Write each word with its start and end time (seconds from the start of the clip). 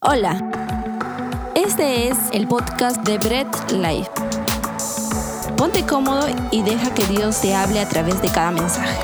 Hola, 0.00 1.52
este 1.56 2.06
es 2.06 2.16
el 2.32 2.46
podcast 2.46 3.04
de 3.04 3.18
Bread 3.18 3.48
Life. 3.72 4.08
Ponte 5.56 5.84
cómodo 5.84 6.28
y 6.52 6.62
deja 6.62 6.94
que 6.94 7.04
Dios 7.06 7.40
te 7.40 7.52
hable 7.52 7.80
a 7.80 7.88
través 7.88 8.22
de 8.22 8.28
cada 8.28 8.52
mensaje. 8.52 8.96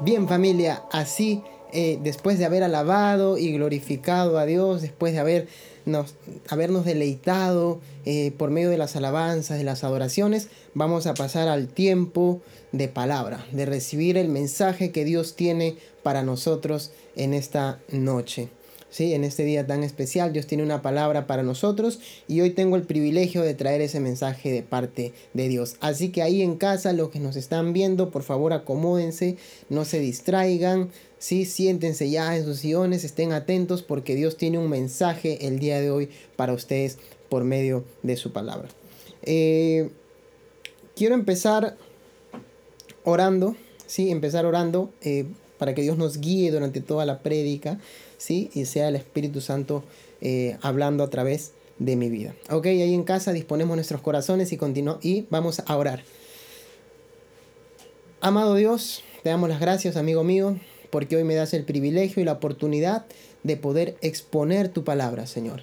Bien 0.00 0.26
familia, 0.26 0.84
así 0.90 1.42
eh, 1.74 1.98
después 2.02 2.38
de 2.38 2.46
haber 2.46 2.62
alabado 2.62 3.36
y 3.36 3.52
glorificado 3.52 4.38
a 4.38 4.46
Dios, 4.46 4.80
después 4.80 5.12
de 5.12 5.18
habernos, 5.18 6.14
habernos 6.48 6.86
deleitado 6.86 7.80
eh, 8.06 8.32
por 8.38 8.50
medio 8.50 8.70
de 8.70 8.78
las 8.78 8.96
alabanzas, 8.96 9.58
de 9.58 9.64
las 9.64 9.84
adoraciones, 9.84 10.48
vamos 10.72 11.06
a 11.06 11.12
pasar 11.12 11.48
al 11.48 11.68
tiempo 11.68 12.40
de 12.72 12.88
palabra, 12.88 13.44
de 13.52 13.66
recibir 13.66 14.16
el 14.16 14.28
mensaje 14.28 14.92
que 14.92 15.04
Dios 15.04 15.36
tiene 15.36 15.76
para 16.02 16.22
nosotros 16.22 16.90
en 17.16 17.34
esta 17.34 17.80
noche. 17.90 18.48
¿Sí? 18.90 19.14
En 19.14 19.24
este 19.24 19.44
día 19.44 19.66
tan 19.66 19.84
especial, 19.84 20.34
Dios 20.34 20.46
tiene 20.46 20.62
una 20.62 20.82
palabra 20.82 21.26
para 21.26 21.42
nosotros 21.42 21.98
y 22.28 22.42
hoy 22.42 22.50
tengo 22.50 22.76
el 22.76 22.82
privilegio 22.82 23.40
de 23.40 23.54
traer 23.54 23.80
ese 23.80 24.00
mensaje 24.00 24.52
de 24.52 24.62
parte 24.62 25.14
de 25.32 25.48
Dios. 25.48 25.76
Así 25.80 26.10
que 26.10 26.20
ahí 26.20 26.42
en 26.42 26.56
casa, 26.56 26.92
los 26.92 27.08
que 27.08 27.18
nos 27.18 27.36
están 27.36 27.72
viendo, 27.72 28.10
por 28.10 28.22
favor 28.22 28.52
acomódense, 28.52 29.38
no 29.70 29.86
se 29.86 29.98
distraigan, 29.98 30.90
¿sí? 31.18 31.46
siéntense 31.46 32.10
ya 32.10 32.36
en 32.36 32.44
sus 32.44 32.58
sillones, 32.58 33.02
estén 33.02 33.32
atentos 33.32 33.82
porque 33.82 34.14
Dios 34.14 34.36
tiene 34.36 34.58
un 34.58 34.68
mensaje 34.68 35.46
el 35.46 35.58
día 35.58 35.80
de 35.80 35.90
hoy 35.90 36.10
para 36.36 36.52
ustedes 36.52 36.98
por 37.30 37.44
medio 37.44 37.84
de 38.02 38.18
su 38.18 38.30
palabra. 38.30 38.68
Eh, 39.22 39.88
quiero 40.94 41.14
empezar 41.14 41.78
orando, 43.04 43.56
¿sí? 43.86 44.10
empezar 44.10 44.44
orando. 44.44 44.92
Eh, 45.00 45.24
para 45.62 45.76
que 45.76 45.82
Dios 45.82 45.96
nos 45.96 46.18
guíe 46.18 46.50
durante 46.50 46.80
toda 46.80 47.06
la 47.06 47.20
prédica, 47.20 47.78
¿sí? 48.18 48.50
Y 48.52 48.64
sea 48.64 48.88
el 48.88 48.96
Espíritu 48.96 49.40
Santo 49.40 49.84
eh, 50.20 50.56
hablando 50.60 51.04
a 51.04 51.08
través 51.08 51.52
de 51.78 51.94
mi 51.94 52.10
vida. 52.10 52.34
Ok, 52.50 52.66
ahí 52.66 52.92
en 52.92 53.04
casa 53.04 53.32
disponemos 53.32 53.76
nuestros 53.76 54.00
corazones 54.00 54.52
y, 54.52 54.58
y 55.02 55.26
vamos 55.30 55.62
a 55.64 55.76
orar. 55.76 56.02
Amado 58.20 58.56
Dios, 58.56 59.04
te 59.22 59.28
damos 59.28 59.48
las 59.48 59.60
gracias, 59.60 59.96
amigo 59.96 60.24
mío, 60.24 60.58
porque 60.90 61.14
hoy 61.14 61.22
me 61.22 61.36
das 61.36 61.54
el 61.54 61.62
privilegio 61.62 62.20
y 62.20 62.24
la 62.24 62.32
oportunidad 62.32 63.06
de 63.44 63.56
poder 63.56 63.96
exponer 64.00 64.68
tu 64.68 64.82
palabra, 64.82 65.28
Señor 65.28 65.62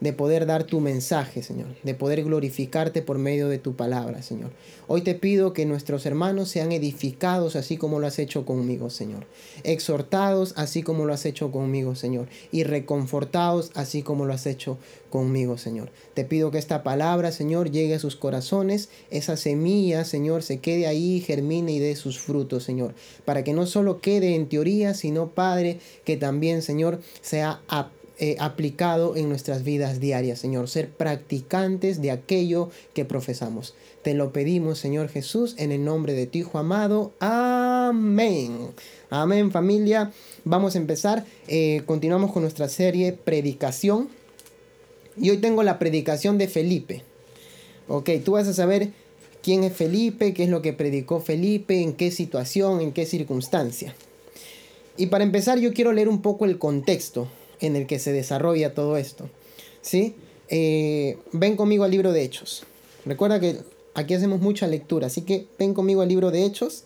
de 0.00 0.12
poder 0.12 0.46
dar 0.46 0.64
tu 0.64 0.80
mensaje, 0.80 1.42
Señor, 1.42 1.68
de 1.82 1.94
poder 1.94 2.24
glorificarte 2.24 3.02
por 3.02 3.18
medio 3.18 3.48
de 3.48 3.58
tu 3.58 3.76
palabra, 3.76 4.22
Señor. 4.22 4.50
Hoy 4.88 5.02
te 5.02 5.14
pido 5.14 5.52
que 5.52 5.66
nuestros 5.66 6.06
hermanos 6.06 6.48
sean 6.48 6.72
edificados 6.72 7.54
así 7.54 7.76
como 7.76 8.00
lo 8.00 8.06
has 8.06 8.18
hecho 8.18 8.44
conmigo, 8.44 8.90
Señor. 8.90 9.26
Exhortados 9.62 10.54
así 10.56 10.82
como 10.82 11.04
lo 11.04 11.12
has 11.12 11.26
hecho 11.26 11.52
conmigo, 11.52 11.94
Señor. 11.94 12.28
Y 12.50 12.64
reconfortados 12.64 13.70
así 13.74 14.02
como 14.02 14.24
lo 14.24 14.32
has 14.32 14.46
hecho 14.46 14.78
conmigo, 15.10 15.58
Señor. 15.58 15.90
Te 16.14 16.24
pido 16.24 16.50
que 16.50 16.58
esta 16.58 16.82
palabra, 16.82 17.30
Señor, 17.30 17.70
llegue 17.70 17.94
a 17.94 18.00
sus 18.00 18.16
corazones, 18.16 18.88
esa 19.10 19.36
semilla, 19.36 20.04
Señor, 20.04 20.42
se 20.42 20.58
quede 20.60 20.86
ahí, 20.86 21.20
germine 21.20 21.72
y 21.72 21.78
dé 21.78 21.94
sus 21.94 22.18
frutos, 22.18 22.64
Señor. 22.64 22.94
Para 23.24 23.44
que 23.44 23.52
no 23.52 23.66
solo 23.66 24.00
quede 24.00 24.34
en 24.34 24.48
teoría, 24.48 24.94
sino, 24.94 25.30
Padre, 25.30 25.78
que 26.04 26.16
también, 26.16 26.62
Señor, 26.62 27.00
sea 27.20 27.60
apto 27.68 27.99
eh, 28.22 28.36
aplicado 28.38 29.16
en 29.16 29.30
nuestras 29.30 29.64
vidas 29.64 29.98
diarias, 29.98 30.38
Señor. 30.38 30.68
Ser 30.68 30.90
practicantes 30.90 32.02
de 32.02 32.10
aquello 32.10 32.68
que 32.92 33.06
profesamos. 33.06 33.72
Te 34.02 34.12
lo 34.12 34.30
pedimos, 34.30 34.78
Señor 34.78 35.08
Jesús, 35.08 35.54
en 35.56 35.72
el 35.72 35.86
nombre 35.86 36.12
de 36.12 36.26
tu 36.26 36.36
Hijo 36.36 36.58
amado. 36.58 37.14
Amén. 37.18 38.58
Amén, 39.08 39.50
familia. 39.50 40.12
Vamos 40.44 40.74
a 40.74 40.78
empezar. 40.78 41.24
Eh, 41.48 41.80
continuamos 41.86 42.30
con 42.30 42.42
nuestra 42.42 42.68
serie 42.68 43.14
Predicación. 43.14 44.10
Y 45.16 45.30
hoy 45.30 45.38
tengo 45.38 45.62
la 45.62 45.78
predicación 45.78 46.36
de 46.36 46.48
Felipe. 46.48 47.04
Ok, 47.88 48.10
tú 48.22 48.32
vas 48.32 48.46
a 48.46 48.52
saber 48.52 48.90
quién 49.42 49.64
es 49.64 49.72
Felipe, 49.72 50.34
qué 50.34 50.44
es 50.44 50.50
lo 50.50 50.60
que 50.60 50.74
predicó 50.74 51.20
Felipe, 51.20 51.80
en 51.80 51.94
qué 51.94 52.10
situación, 52.10 52.82
en 52.82 52.92
qué 52.92 53.06
circunstancia. 53.06 53.94
Y 54.98 55.06
para 55.06 55.24
empezar 55.24 55.58
yo 55.58 55.72
quiero 55.72 55.94
leer 55.94 56.10
un 56.10 56.20
poco 56.20 56.44
el 56.44 56.58
contexto 56.58 57.26
en 57.60 57.76
el 57.76 57.86
que 57.86 57.98
se 57.98 58.12
desarrolla 58.12 58.74
todo 58.74 58.96
esto. 58.96 59.28
¿Sí? 59.82 60.14
Eh, 60.48 61.18
ven 61.32 61.56
conmigo 61.56 61.84
al 61.84 61.90
libro 61.90 62.12
de 62.12 62.22
Hechos. 62.24 62.64
Recuerda 63.04 63.40
que 63.40 63.58
aquí 63.94 64.14
hacemos 64.14 64.40
mucha 64.40 64.66
lectura, 64.66 65.06
así 65.06 65.22
que 65.22 65.46
ven 65.58 65.74
conmigo 65.74 66.02
al 66.02 66.08
libro 66.08 66.30
de 66.30 66.44
Hechos, 66.44 66.84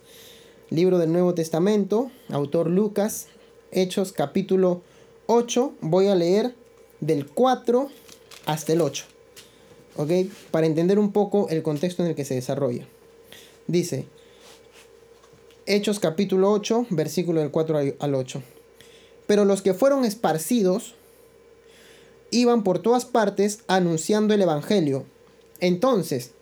libro 0.71 0.99
del 0.99 1.13
Nuevo 1.13 1.35
Testamento, 1.35 2.11
autor 2.29 2.69
Lucas, 2.69 3.29
Hechos 3.73 4.13
capítulo 4.13 4.83
8. 5.27 5.75
Voy 5.81 6.09
a 6.09 6.15
leer 6.15 6.55
del 7.01 7.27
4 7.27 7.89
hasta 8.47 8.73
el 8.73 8.81
8. 8.81 9.05
¿Ok? 9.97 10.11
Para 10.51 10.67
entender 10.67 10.99
un 10.99 11.13
poco 11.13 11.49
el 11.49 11.63
contexto 11.63 12.03
en 12.03 12.11
el 12.11 12.15
que 12.15 12.25
se 12.25 12.35
desarrolla. 12.35 12.87
Dice, 13.67 14.07
Hechos 15.67 15.99
capítulo 15.99 16.53
8, 16.53 16.87
versículo 16.91 17.41
del 17.41 17.51
4 17.51 17.79
al 17.99 18.15
8. 18.15 18.43
Pero 19.27 19.45
los 19.45 19.63
que 19.63 19.75
fueron 19.75 20.05
esparcidos 20.05 20.95
iban 22.31 22.65
por 22.65 22.81
todas 22.81 23.05
partes 23.05 23.61
anunciando 23.67 24.35
el 24.35 24.43
Evangelio. 24.43 25.05
Entonces, 25.61 26.33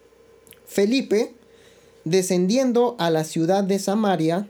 Felipe, 0.66 1.34
descendiendo 2.04 2.97
a 2.98 3.10
la 3.10 3.25
ciudad 3.25 3.62
de 3.62 3.78
Samaria, 3.78 4.48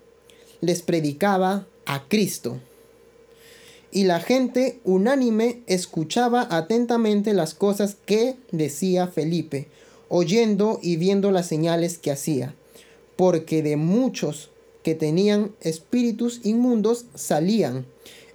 les 0.61 0.83
predicaba 0.83 1.67
a 1.85 2.05
Cristo. 2.09 2.61
Y 3.91 4.05
la 4.05 4.21
gente 4.21 4.81
unánime 4.85 5.63
escuchaba 5.67 6.47
atentamente 6.51 7.35
las 7.35 7.53
cosas 7.53 7.97
que 8.07 8.37
decía 8.51 9.09
Felipe, 9.09 9.69
oyendo 10.09 10.79
y 10.81 10.97
viendo 10.97 11.31
las 11.31 11.47
señales 11.47 11.99
que 11.99 12.11
hacía, 12.11 12.55
porque 13.17 13.63
de 13.63 13.77
muchos 13.77 14.51
que 14.83 14.95
tenían 14.95 15.55
espíritus 15.61 16.41
inmundos 16.45 17.07
salían 17.15 17.87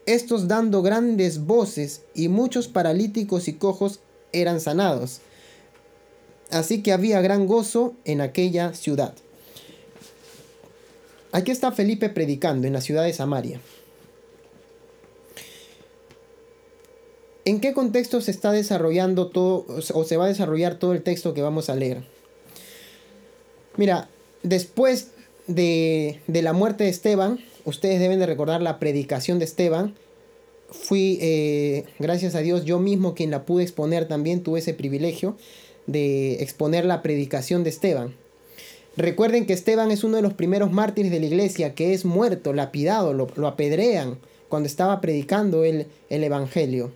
estos 0.08 0.48
dando 0.48 0.82
grandes 0.82 1.46
voces 1.46 2.02
y 2.16 2.30
muchos 2.30 2.68
paralíticos 2.68 3.48
y 3.48 3.54
cojos 3.54 4.00
eran 4.32 4.60
sanados. 4.60 5.20
Así 6.50 6.82
que 6.82 6.94
había 6.94 7.22
gran 7.22 7.46
gozo 7.46 7.94
en 8.06 8.22
aquella 8.22 8.74
ciudad. 8.74 9.14
Aquí 11.34 11.52
está 11.52 11.74
Felipe 11.74 12.10
predicando 12.10 12.68
en 12.68 12.74
la 12.74 12.82
ciudad 12.82 13.04
de 13.04 13.14
Samaria. 13.14 13.60
¿En 17.44 17.60
qué 17.60 17.74
contexto 17.74 18.22
se 18.22 18.32
está 18.32 18.52
desarrollando 18.52 19.28
todo 19.28 19.66
o 19.94 20.04
se 20.04 20.18
va 20.18 20.26
a 20.26 20.30
desarrollar 20.30 20.80
todo 20.80 20.94
el 20.94 21.04
texto 21.04 21.34
que 21.34 21.42
vamos 21.42 21.70
a 21.70 21.76
leer? 21.76 22.04
Mira, 23.76 24.10
después 24.42 25.10
de, 25.48 26.22
de 26.28 26.42
la 26.42 26.54
muerte 26.54 26.86
de 26.86 26.90
Esteban, 26.90 27.40
ustedes 27.68 28.00
deben 28.00 28.20
de 28.20 28.26
recordar 28.26 28.62
la 28.62 28.80
predicación 28.80 29.40
de 29.40 29.46
Esteban. 29.46 29.94
Fui, 30.70 31.20
eh, 31.22 31.84
gracias 32.00 32.34
a 32.34 32.40
Dios, 32.40 32.64
yo 32.64 32.80
mismo 32.80 33.14
quien 33.14 33.30
la 33.30 33.46
pude 33.46 33.64
exponer 33.64 34.08
también, 34.08 34.42
tuve 34.42 34.60
ese 34.60 34.74
privilegio 34.74 35.38
de 35.86 36.42
exponer 36.42 36.86
la 36.86 37.02
predicación 37.02 37.64
de 37.64 37.70
Esteban. 37.70 38.16
Recuerden 38.96 39.46
que 39.46 39.54
Esteban 39.54 39.92
es 39.92 40.04
uno 40.04 40.16
de 40.16 40.22
los 40.22 40.34
primeros 40.34 40.72
mártires 40.72 41.12
de 41.12 41.20
la 41.20 41.26
iglesia 41.26 41.76
que 41.76 41.94
es 41.94 42.06
muerto, 42.06 42.54
lapidado, 42.54 43.14
lo, 43.14 43.28
lo 43.36 43.48
apedrean 43.48 44.18
cuando 44.48 44.68
estaba 44.68 45.02
predicando 45.02 45.66
el, 45.66 45.88
el 46.10 46.24
Evangelio. 46.24 46.92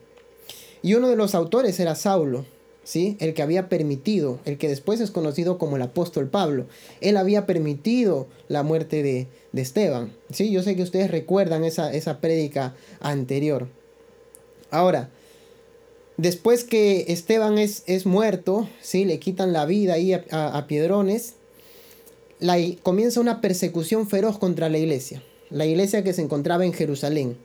Y 0.81 0.93
uno 0.95 1.09
de 1.09 1.17
los 1.17 1.35
autores 1.35 1.79
era 1.79 1.95
Saulo. 1.95 2.45
¿Sí? 2.84 3.18
El 3.19 3.34
que 3.34 3.42
había 3.42 3.69
permitido, 3.69 4.40
el 4.46 4.58
que 4.58 4.68
después 4.68 5.00
es 5.02 5.12
conocido 5.12 5.58
como 5.58 5.75
el 5.75 5.81
apóstol 5.81 6.28
Pablo, 6.30 6.66
él 7.00 7.18
había 7.18 7.46
permitido 7.46 8.28
la 8.47 8.64
muerte 8.64 9.03
de, 9.03 9.28
Esteban, 9.53 10.14
¿sí? 10.31 10.50
Yo 10.52 10.64
sé 10.64 10.75
que 10.75 10.81
ustedes 10.81 11.12
recuerdan 11.12 11.66
esa, 11.66 11.94
esa 11.94 12.22
prédica 12.22 12.74
anterior. 13.02 13.68
Ahora, 14.69 15.10
después 16.16 16.63
que 16.63 17.06
Esteban 17.10 17.57
es, 17.57 17.83
es 17.86 18.06
muerto, 18.06 18.69
¿sí? 18.81 19.04
Le 19.04 19.19
quitan 19.19 19.51
la 19.51 19.66
vida 19.66 19.94
ahí 19.94 20.13
a, 20.13 20.66
Piedrones, 20.68 21.34
la, 22.39 22.57
comienza 22.81 23.19
una 23.19 23.42
persecución 23.42 24.07
feroz 24.07 24.39
contra 24.39 24.69
la 24.69 24.77
iglesia, 24.77 25.22
la 25.50 25.66
iglesia 25.66 26.04
que 26.04 26.13
se 26.13 26.22
encontraba 26.22 26.66
en 26.66 26.74
Jerusalén. 26.74 27.38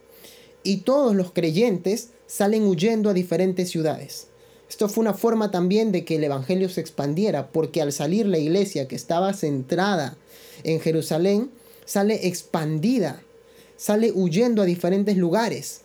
Y 0.63 0.79
todos 0.79 1.15
los 1.15 1.33
creyentes 1.33 2.11
salen 2.27 2.65
huyendo 2.65 3.11
a 3.11 3.15
diferentes 3.15 3.69
ciudades. 3.69 4.29
Esto 4.69 4.89
fue 4.89 5.03
una 5.03 5.15
forma 5.15 5.51
también 5.51 5.93
de 5.93 6.05
que 6.05 6.17
el 6.17 6.25
Evangelio 6.25 6.69
se 6.69 6.81
expandiera, 6.81 7.49
porque 7.49 7.81
al 7.81 7.93
salir 7.93 8.27
la 8.27 8.39
iglesia 8.39 8.89
que 8.89 8.97
estaba 8.97 9.33
centrada 9.33 10.17
en 10.65 10.81
Jerusalén, 10.81 11.51
sale 11.85 12.27
expandida, 12.27 13.23
sale 13.77 14.11
huyendo 14.13 14.63
a 14.63 14.67
diferentes 14.67 15.17
lugares. 15.17 15.83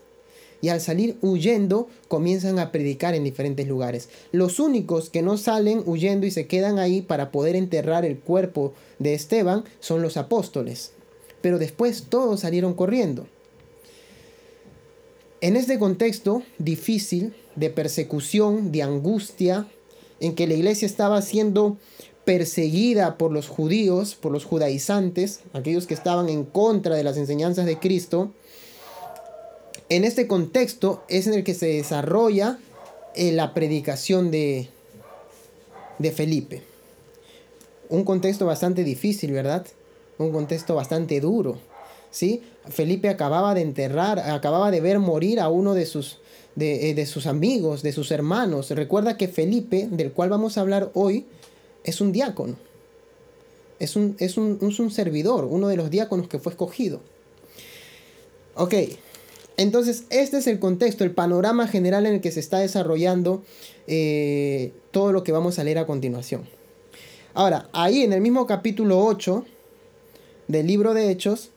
Y 0.63 0.69
al 0.69 0.80
salir 0.80 1.18
huyendo, 1.22 1.88
comienzan 2.07 2.60
a 2.60 2.72
predicar 2.72 3.16
en 3.16 3.24
diferentes 3.24 3.68
lugares. 3.68 4.10
Los 4.31 4.60
únicos 4.60 5.10
que 5.10 5.24
no 5.24 5.38
salen 5.38 5.81
huyendo 5.86 6.28
y 6.28 6.31
se 6.31 6.45
quedan 6.45 6.78
ahí 6.78 7.01
para 7.01 7.31
poder 7.31 7.56
enterrar 7.56 8.06
el 8.06 8.19
cuerpo 8.19 8.74
de 9.00 9.16
Esteban 9.16 9.63
son 9.80 10.04
los 10.04 10.18
apóstoles. 10.18 10.92
Pero 11.42 11.57
después 11.57 12.06
todos 12.10 12.42
salieron 12.42 12.75
corriendo. 12.75 13.28
En 15.42 15.56
este 15.56 15.80
contexto 15.80 16.44
difícil 16.60 17.33
de 17.56 17.69
persecución, 17.69 18.71
de 18.71 18.83
angustia, 18.83 19.68
en 20.19 20.36
que 20.36 20.48
la 20.48 20.53
iglesia 20.53 20.86
estaba 20.86 21.21
siendo 21.21 21.77
perseguida 22.25 23.18
por 23.18 23.31
los 23.31 23.48
judíos, 23.48 24.15
por 24.15 24.31
los 24.31 24.45
judaizantes, 24.45 25.42
aquellos 25.53 25.88
que 25.88 25.94
estaban 25.94 26.30
en 26.30 26.45
contra 26.45 26.95
de 26.95 27.03
las 27.03 27.18
enseñanzas 27.18 27.65
de 27.65 27.80
Cristo, 27.80 28.31
en 29.89 30.06
este 30.06 30.27
contexto 30.27 31.03
es 31.09 31.27
en 31.27 31.33
el 31.33 31.44
que 31.44 31.53
se 31.53 31.65
desarrolla 31.65 32.59
eh, 33.15 33.31
la 33.33 33.54
predicación 33.54 34.31
de, 34.31 34.69
de 36.00 36.12
Felipe. 36.12 36.63
Un 37.89 38.06
contexto 38.06 38.45
bastante 38.45 38.86
difícil, 38.86 39.33
¿verdad? 39.33 39.65
Un 40.18 40.31
contexto 40.31 40.75
bastante 40.75 41.19
duro. 41.19 41.57
¿sí? 42.12 42.44
Felipe 42.69 43.09
acababa 43.09 43.54
de 43.54 43.62
enterrar, 43.62 44.19
acababa 44.19 44.71
de 44.71 44.80
ver 44.80 45.00
morir 45.00 45.39
a 45.39 45.50
uno 45.50 45.74
de 45.74 45.86
sus, 45.86 46.19
de, 46.56 46.89
eh, 46.89 46.94
de 46.94 47.06
sus 47.06 47.27
amigos, 47.27 47.83
de 47.83 47.94
sus 47.94 48.12
hermanos. 48.12 48.69
Recuerda 48.69 49.18
que 49.18 49.27
Felipe, 49.27 49.88
del 49.92 50.12
cual 50.12 50.30
vamos 50.30 50.57
a 50.57 50.62
hablar 50.62 50.92
hoy, 50.94 51.25
es 51.83 52.01
un 52.01 52.12
diácono. 52.12 52.56
Es 53.80 53.95
un, 53.95 54.15
es 54.19 54.38
un, 54.38 54.59
es 54.62 54.80
un 54.80 54.92
servidor, 54.92 55.45
uno 55.45 55.68
de 55.68 55.75
los 55.75 55.89
diáconos 55.89 56.27
que 56.27 56.39
fue 56.39 56.51
escogido. 56.51 57.01
Ok, 58.56 58.75
entonces, 59.57 60.06
este 60.09 60.38
es 60.38 60.48
el 60.48 60.59
contexto, 60.59 61.03
el 61.03 61.12
panorama 61.12 61.68
general 61.68 62.06
en 62.06 62.15
el 62.15 62.21
que 62.21 62.31
se 62.31 62.39
está 62.39 62.59
desarrollando 62.59 63.44
eh, 63.88 64.74
todo 64.92 65.12
lo 65.12 65.24
que 65.24 65.31
vamos 65.31 65.59
a 65.59 65.63
leer 65.63 65.77
a 65.77 65.86
continuación. 65.86 66.47
Ahora, 67.33 67.69
ahí 67.71 68.01
en 68.01 68.12
el 68.13 68.21
mismo 68.21 68.45
capítulo 68.47 69.06
8 69.06 69.45
del 70.47 70.68
libro 70.68 70.94
de 70.94 71.12
Hechos, 71.12 71.50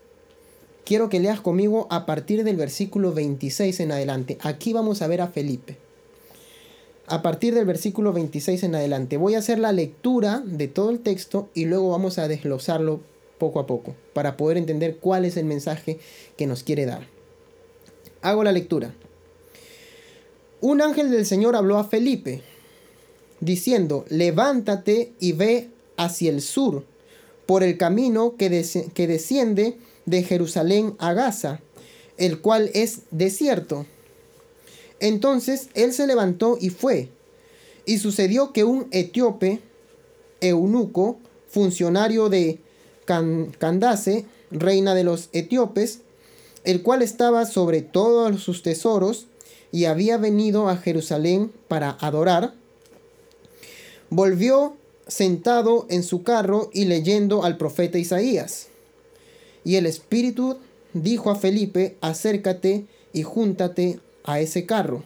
quiero 0.85 1.09
que 1.09 1.21
leas 1.21 1.41
conmigo 1.41 1.87
a 1.91 2.07
partir 2.07 2.45
del 2.45 2.57
versículo 2.57 3.13
26 3.13 3.81
en 3.81 3.93
adelante. 3.93 4.39
Aquí 4.41 4.73
vamos 4.73 5.03
a 5.03 5.07
ver 5.07 5.21
a 5.21 5.29
Felipe. 5.29 5.77
A 7.07 7.23
partir 7.23 7.55
del 7.55 7.67
versículo 7.67 8.13
26 8.13 8.63
en 8.65 8.75
adelante. 8.75 9.17
Voy 9.17 9.35
a 9.35 9.39
hacer 9.39 9.59
la 9.59 9.73
lectura 9.73 10.43
de 10.45 10.69
todo 10.69 10.91
el 10.91 11.01
texto 11.01 11.49
y 11.55 11.67
luego 11.67 11.91
vamos 11.91 12.19
a 12.19 12.29
desglosarlo 12.29 13.01
poco 13.39 13.61
a 13.61 13.67
poco 13.67 13.95
para 14.13 14.37
poder 14.37 14.57
entender 14.57 14.97
cuál 14.97 15.25
es 15.25 15.37
el 15.37 15.45
mensaje 15.45 15.99
que 16.37 16.47
nos 16.47 16.63
quiere 16.63 16.87
dar. 16.87 17.07
Hago 18.23 18.43
la 18.43 18.53
lectura. 18.53 18.95
Un 20.61 20.81
ángel 20.81 21.11
del 21.11 21.27
Señor 21.27 21.57
habló 21.57 21.77
a 21.77 21.85
Felipe, 21.85 22.41
diciendo, 23.41 24.07
levántate 24.09 25.13
y 25.21 25.33
ve 25.33 25.69
hacia 25.99 26.31
el 26.31 26.41
sur, 26.41 26.85
por 27.45 27.63
el 27.63 27.77
camino 27.77 28.37
que, 28.39 28.65
que 28.95 29.07
desciende 29.07 29.77
de 30.07 30.23
Jerusalén 30.23 30.95
a 30.99 31.13
Gaza, 31.13 31.61
el 32.17 32.41
cual 32.41 32.71
es 32.75 33.01
desierto. 33.11 33.87
Entonces 35.01 35.69
él 35.75 35.93
se 35.93 36.07
levantó 36.07 36.57
y 36.61 36.71
fue. 36.71 37.09
Y 37.87 37.99
sucedió 37.99 38.53
que 38.53 38.65
un 38.65 38.89
etíope, 38.91 39.61
eunuco, 40.41 41.19
funcionario 41.49 42.29
de 42.29 42.61
Candace, 43.05 44.25
reina 44.51 44.95
de 44.95 45.05
los 45.05 45.29
etíopes, 45.33 46.01
el 46.65 46.83
cual 46.83 47.03
estaba 47.03 47.45
sobre 47.45 47.83
todos 47.83 48.43
sus 48.43 48.63
tesoros 48.63 49.27
y 49.71 49.85
había 49.85 50.17
venido 50.17 50.69
a 50.69 50.77
Jerusalén 50.77 51.53
para 51.69 51.91
adorar, 52.01 52.55
volvió 54.09 54.77
sentado 55.07 55.87
en 55.91 56.03
su 56.03 56.23
carro 56.23 56.71
y 56.73 56.87
leyendo 56.87 57.45
al 57.45 57.59
profeta 57.59 57.99
Isaías. 57.99 58.69
Y 59.65 59.77
el 59.77 59.87
Espíritu 59.87 60.59
dijo 60.93 61.31
a 61.31 61.37
Felipe, 61.37 61.97
acércate 62.01 62.85
y 63.13 63.23
júntate 63.23 64.01
a 64.25 64.41
ese 64.41 64.67
carro. 64.67 65.03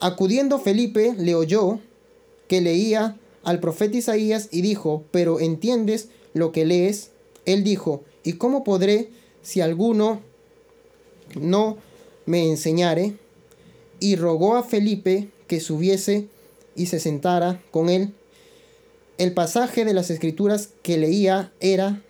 Acudiendo 0.00 0.58
Felipe 0.58 1.14
le 1.18 1.34
oyó 1.34 1.80
que 2.48 2.60
leía 2.60 3.16
al 3.42 3.60
profeta 3.60 3.96
Isaías 3.96 4.48
y 4.50 4.62
dijo, 4.62 5.04
pero 5.10 5.40
¿entiendes 5.40 6.08
lo 6.34 6.52
que 6.52 6.64
lees? 6.64 7.10
Él 7.46 7.64
dijo, 7.64 8.04
¿y 8.24 8.34
cómo 8.34 8.64
podré 8.64 9.10
si 9.42 9.60
alguno 9.60 10.20
no 11.34 11.78
me 12.26 12.48
enseñare, 12.48 13.14
y 14.00 14.16
rogó 14.16 14.56
a 14.56 14.62
Felipe 14.62 15.28
que 15.46 15.60
subiese 15.60 16.28
y 16.76 16.86
se 16.86 17.00
sentara 17.00 17.62
con 17.70 17.88
él. 17.88 18.12
El 19.16 19.32
pasaje 19.32 19.84
de 19.84 19.94
las 19.94 20.10
escrituras 20.10 20.70
que 20.82 20.98
leía 20.98 21.52
era 21.60 22.02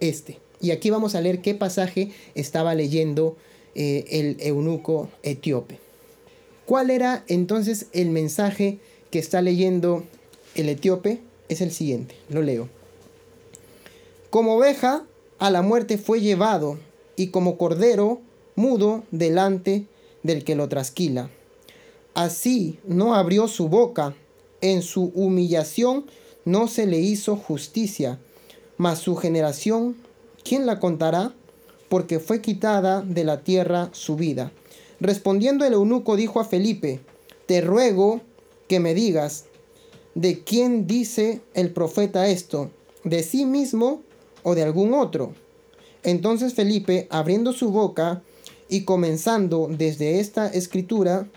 este. 0.00 0.40
Y 0.60 0.70
aquí 0.70 0.90
vamos 0.90 1.14
a 1.14 1.20
leer 1.20 1.42
qué 1.42 1.54
pasaje 1.54 2.10
estaba 2.34 2.74
leyendo 2.74 3.36
eh, 3.74 4.04
el 4.10 4.36
eunuco 4.40 5.10
etíope. 5.22 5.78
¿Cuál 6.64 6.90
era 6.90 7.24
entonces 7.28 7.86
el 7.92 8.10
mensaje 8.10 8.78
que 9.10 9.18
está 9.18 9.42
leyendo 9.42 10.04
el 10.54 10.68
etíope? 10.68 11.20
Es 11.48 11.60
el 11.60 11.70
siguiente, 11.70 12.14
lo 12.28 12.42
leo. 12.42 12.68
Como 14.30 14.54
oveja 14.54 15.04
a 15.38 15.50
la 15.50 15.62
muerte 15.62 15.98
fue 15.98 16.20
llevado, 16.20 16.78
y 17.16 17.28
como 17.28 17.56
cordero 17.56 18.20
mudo 18.54 19.02
delante 19.10 19.86
del 20.22 20.44
que 20.44 20.54
lo 20.54 20.68
trasquila. 20.68 21.30
Así 22.14 22.78
no 22.86 23.14
abrió 23.14 23.48
su 23.48 23.68
boca, 23.68 24.14
en 24.60 24.82
su 24.82 25.12
humillación 25.14 26.06
no 26.44 26.68
se 26.68 26.86
le 26.86 26.98
hizo 26.98 27.36
justicia, 27.36 28.18
mas 28.76 29.00
su 29.00 29.16
generación, 29.16 29.96
¿quién 30.46 30.64
la 30.66 30.78
contará? 30.78 31.34
Porque 31.88 32.20
fue 32.20 32.40
quitada 32.40 33.02
de 33.02 33.24
la 33.24 33.42
tierra 33.42 33.88
su 33.92 34.16
vida. 34.16 34.52
Respondiendo 35.00 35.64
el 35.64 35.72
eunuco 35.72 36.16
dijo 36.16 36.40
a 36.40 36.44
Felipe, 36.44 37.00
te 37.46 37.60
ruego 37.60 38.20
que 38.68 38.78
me 38.78 38.94
digas, 38.94 39.46
¿de 40.14 40.44
quién 40.44 40.86
dice 40.86 41.40
el 41.54 41.72
profeta 41.72 42.28
esto? 42.28 42.70
¿De 43.04 43.22
sí 43.22 43.44
mismo 43.44 44.02
o 44.42 44.54
de 44.54 44.62
algún 44.62 44.94
otro? 44.94 45.34
Entonces 46.02 46.54
Felipe, 46.54 47.08
abriendo 47.10 47.52
su 47.52 47.70
boca, 47.70 48.22
y 48.68 48.84
comenzando 48.84 49.68
desde 49.70 50.18
esta 50.18 50.48
escritura, 50.48 51.28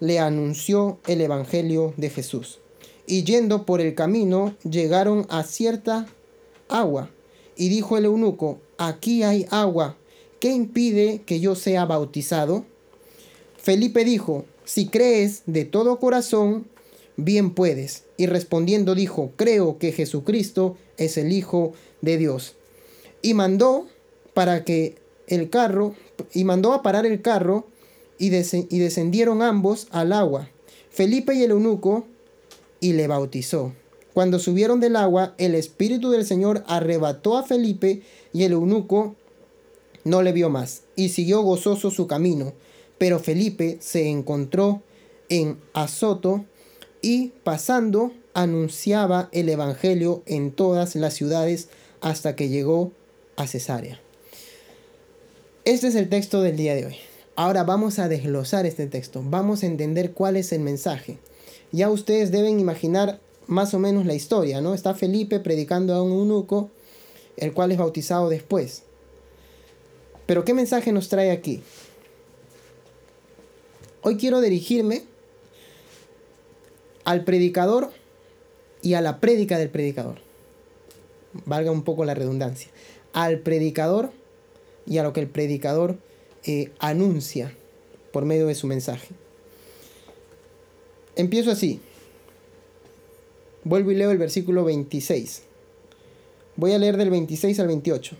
le 0.00 0.20
anunció 0.20 0.98
el 1.06 1.20
Evangelio 1.20 1.92
de 1.96 2.10
Jesús. 2.10 2.60
Y 3.06 3.24
yendo 3.24 3.66
por 3.66 3.80
el 3.80 3.96
camino, 3.96 4.54
llegaron 4.62 5.26
a 5.28 5.42
cierta 5.42 6.06
agua. 6.68 7.10
Y 7.56 7.68
dijo 7.68 7.96
el 7.96 8.06
eunuco, 8.06 8.60
aquí 8.78 9.22
hay 9.22 9.46
agua, 9.50 9.96
¿qué 10.40 10.50
impide 10.50 11.22
que 11.26 11.40
yo 11.40 11.54
sea 11.54 11.84
bautizado? 11.84 12.64
Felipe 13.56 14.04
dijo, 14.04 14.44
si 14.64 14.86
crees 14.86 15.42
de 15.46 15.64
todo 15.64 15.98
corazón, 15.98 16.66
bien 17.16 17.54
puedes. 17.54 18.04
Y 18.16 18.26
respondiendo 18.26 18.94
dijo, 18.94 19.32
creo 19.36 19.78
que 19.78 19.92
Jesucristo 19.92 20.76
es 20.96 21.16
el 21.16 21.32
Hijo 21.32 21.72
de 22.00 22.18
Dios. 22.18 22.54
Y 23.22 23.34
mandó 23.34 23.86
para 24.34 24.64
que 24.64 24.96
el 25.26 25.50
carro 25.50 25.94
y 26.32 26.44
mandó 26.44 26.72
a 26.72 26.82
parar 26.82 27.06
el 27.06 27.22
carro 27.22 27.66
y, 28.18 28.26
y 28.26 28.78
descendieron 28.78 29.42
ambos 29.42 29.88
al 29.90 30.12
agua, 30.12 30.48
Felipe 30.90 31.34
y 31.34 31.42
el 31.42 31.52
eunuco, 31.52 32.06
y 32.80 32.92
le 32.92 33.06
bautizó. 33.06 33.72
Cuando 34.14 34.38
subieron 34.38 34.80
del 34.80 34.96
agua, 34.96 35.34
el 35.38 35.54
Espíritu 35.54 36.10
del 36.10 36.26
Señor 36.26 36.64
arrebató 36.66 37.38
a 37.38 37.44
Felipe 37.44 38.02
y 38.32 38.44
el 38.44 38.52
eunuco 38.52 39.16
no 40.04 40.22
le 40.22 40.32
vio 40.32 40.50
más 40.50 40.82
y 40.96 41.10
siguió 41.10 41.42
gozoso 41.42 41.90
su 41.90 42.06
camino. 42.06 42.52
Pero 42.98 43.18
Felipe 43.18 43.78
se 43.80 44.08
encontró 44.08 44.82
en 45.28 45.58
Azoto 45.72 46.44
y 47.00 47.32
pasando 47.42 48.12
anunciaba 48.34 49.28
el 49.32 49.48
Evangelio 49.48 50.22
en 50.26 50.52
todas 50.52 50.94
las 50.94 51.14
ciudades 51.14 51.68
hasta 52.00 52.36
que 52.36 52.48
llegó 52.48 52.92
a 53.36 53.46
Cesarea. 53.46 54.00
Este 55.64 55.88
es 55.88 55.94
el 55.94 56.08
texto 56.08 56.42
del 56.42 56.56
día 56.56 56.74
de 56.74 56.86
hoy. 56.86 56.96
Ahora 57.34 57.64
vamos 57.64 57.98
a 57.98 58.08
desglosar 58.08 58.66
este 58.66 58.86
texto, 58.86 59.22
vamos 59.24 59.62
a 59.62 59.66
entender 59.66 60.12
cuál 60.12 60.36
es 60.36 60.52
el 60.52 60.60
mensaje. 60.60 61.18
Ya 61.70 61.88
ustedes 61.88 62.30
deben 62.30 62.60
imaginar 62.60 63.20
más 63.46 63.74
o 63.74 63.78
menos 63.78 64.06
la 64.06 64.14
historia, 64.14 64.60
¿no? 64.60 64.74
Está 64.74 64.94
Felipe 64.94 65.40
predicando 65.40 65.94
a 65.94 66.02
un 66.02 66.12
eunuco, 66.12 66.70
el 67.36 67.52
cual 67.52 67.72
es 67.72 67.78
bautizado 67.78 68.28
después. 68.28 68.82
Pero 70.26 70.44
¿qué 70.44 70.54
mensaje 70.54 70.92
nos 70.92 71.08
trae 71.08 71.30
aquí? 71.30 71.62
Hoy 74.02 74.16
quiero 74.16 74.40
dirigirme 74.40 75.04
al 77.04 77.24
predicador 77.24 77.90
y 78.82 78.94
a 78.94 79.00
la 79.00 79.20
prédica 79.20 79.58
del 79.58 79.70
predicador. 79.70 80.18
Valga 81.46 81.70
un 81.70 81.82
poco 81.82 82.04
la 82.04 82.14
redundancia. 82.14 82.70
Al 83.12 83.40
predicador 83.40 84.10
y 84.86 84.98
a 84.98 85.02
lo 85.02 85.12
que 85.12 85.20
el 85.20 85.28
predicador 85.28 85.98
eh, 86.44 86.72
anuncia 86.78 87.54
por 88.12 88.24
medio 88.24 88.46
de 88.46 88.54
su 88.54 88.66
mensaje. 88.66 89.08
Empiezo 91.16 91.50
así. 91.50 91.80
Vuelvo 93.64 93.92
y 93.92 93.94
leo 93.94 94.10
el 94.10 94.18
versículo 94.18 94.64
26. 94.64 95.42
Voy 96.56 96.72
a 96.72 96.78
leer 96.78 96.96
del 96.96 97.10
26 97.10 97.60
al 97.60 97.66
28. 97.68 98.16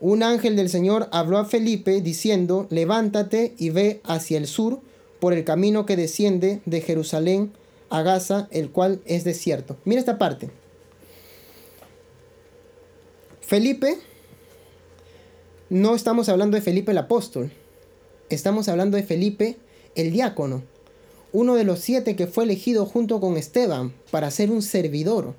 un 0.00 0.22
ángel 0.24 0.56
del 0.56 0.68
Señor 0.68 1.08
habló 1.12 1.38
a 1.38 1.44
Felipe 1.44 2.00
diciendo, 2.00 2.66
levántate 2.70 3.54
y 3.56 3.70
ve 3.70 4.00
hacia 4.04 4.36
el 4.36 4.48
sur 4.48 4.80
por 5.20 5.32
el 5.32 5.44
camino 5.44 5.86
que 5.86 5.96
desciende 5.96 6.60
de 6.66 6.80
Jerusalén 6.80 7.52
a 7.88 8.02
Gaza, 8.02 8.48
el 8.50 8.70
cual 8.70 9.00
es 9.04 9.22
desierto. 9.22 9.76
Mira 9.84 10.00
esta 10.00 10.18
parte. 10.18 10.50
Felipe, 13.40 13.96
no 15.70 15.94
estamos 15.94 16.28
hablando 16.28 16.56
de 16.56 16.62
Felipe 16.62 16.90
el 16.90 16.98
apóstol, 16.98 17.52
estamos 18.28 18.68
hablando 18.68 18.96
de 18.96 19.04
Felipe 19.04 19.56
el 19.94 20.10
diácono, 20.10 20.64
uno 21.32 21.54
de 21.54 21.64
los 21.64 21.80
siete 21.80 22.14
que 22.14 22.26
fue 22.26 22.44
elegido 22.44 22.84
junto 22.84 23.20
con 23.20 23.36
Esteban 23.36 23.92
para 24.10 24.30
ser 24.30 24.50
un 24.50 24.62
servidor. 24.62 25.34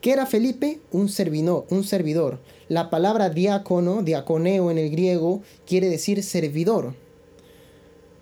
¿Qué 0.00 0.12
era 0.12 0.26
Felipe? 0.26 0.80
Un 0.92 1.08
servidor, 1.08 1.66
un 1.70 1.84
servidor. 1.84 2.38
La 2.68 2.90
palabra 2.90 3.30
diácono, 3.30 4.02
diaconeo 4.02 4.70
en 4.70 4.78
el 4.78 4.90
griego, 4.90 5.42
quiere 5.66 5.88
decir 5.88 6.22
servidor. 6.22 6.94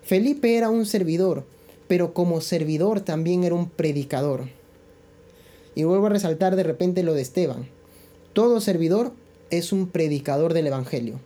Felipe 0.03 0.55
era 0.55 0.69
un 0.69 0.85
servidor, 0.85 1.45
pero 1.87 2.13
como 2.13 2.41
servidor 2.41 3.01
también 3.01 3.43
era 3.43 3.55
un 3.55 3.69
predicador. 3.69 4.45
Y 5.75 5.83
vuelvo 5.83 6.07
a 6.07 6.09
resaltar 6.09 6.55
de 6.55 6.63
repente 6.63 7.03
lo 7.03 7.13
de 7.13 7.21
Esteban. 7.21 7.67
Todo 8.33 8.61
servidor 8.61 9.13
es 9.49 9.71
un 9.71 9.87
predicador 9.87 10.53
del 10.53 10.67
Evangelio. 10.67 11.19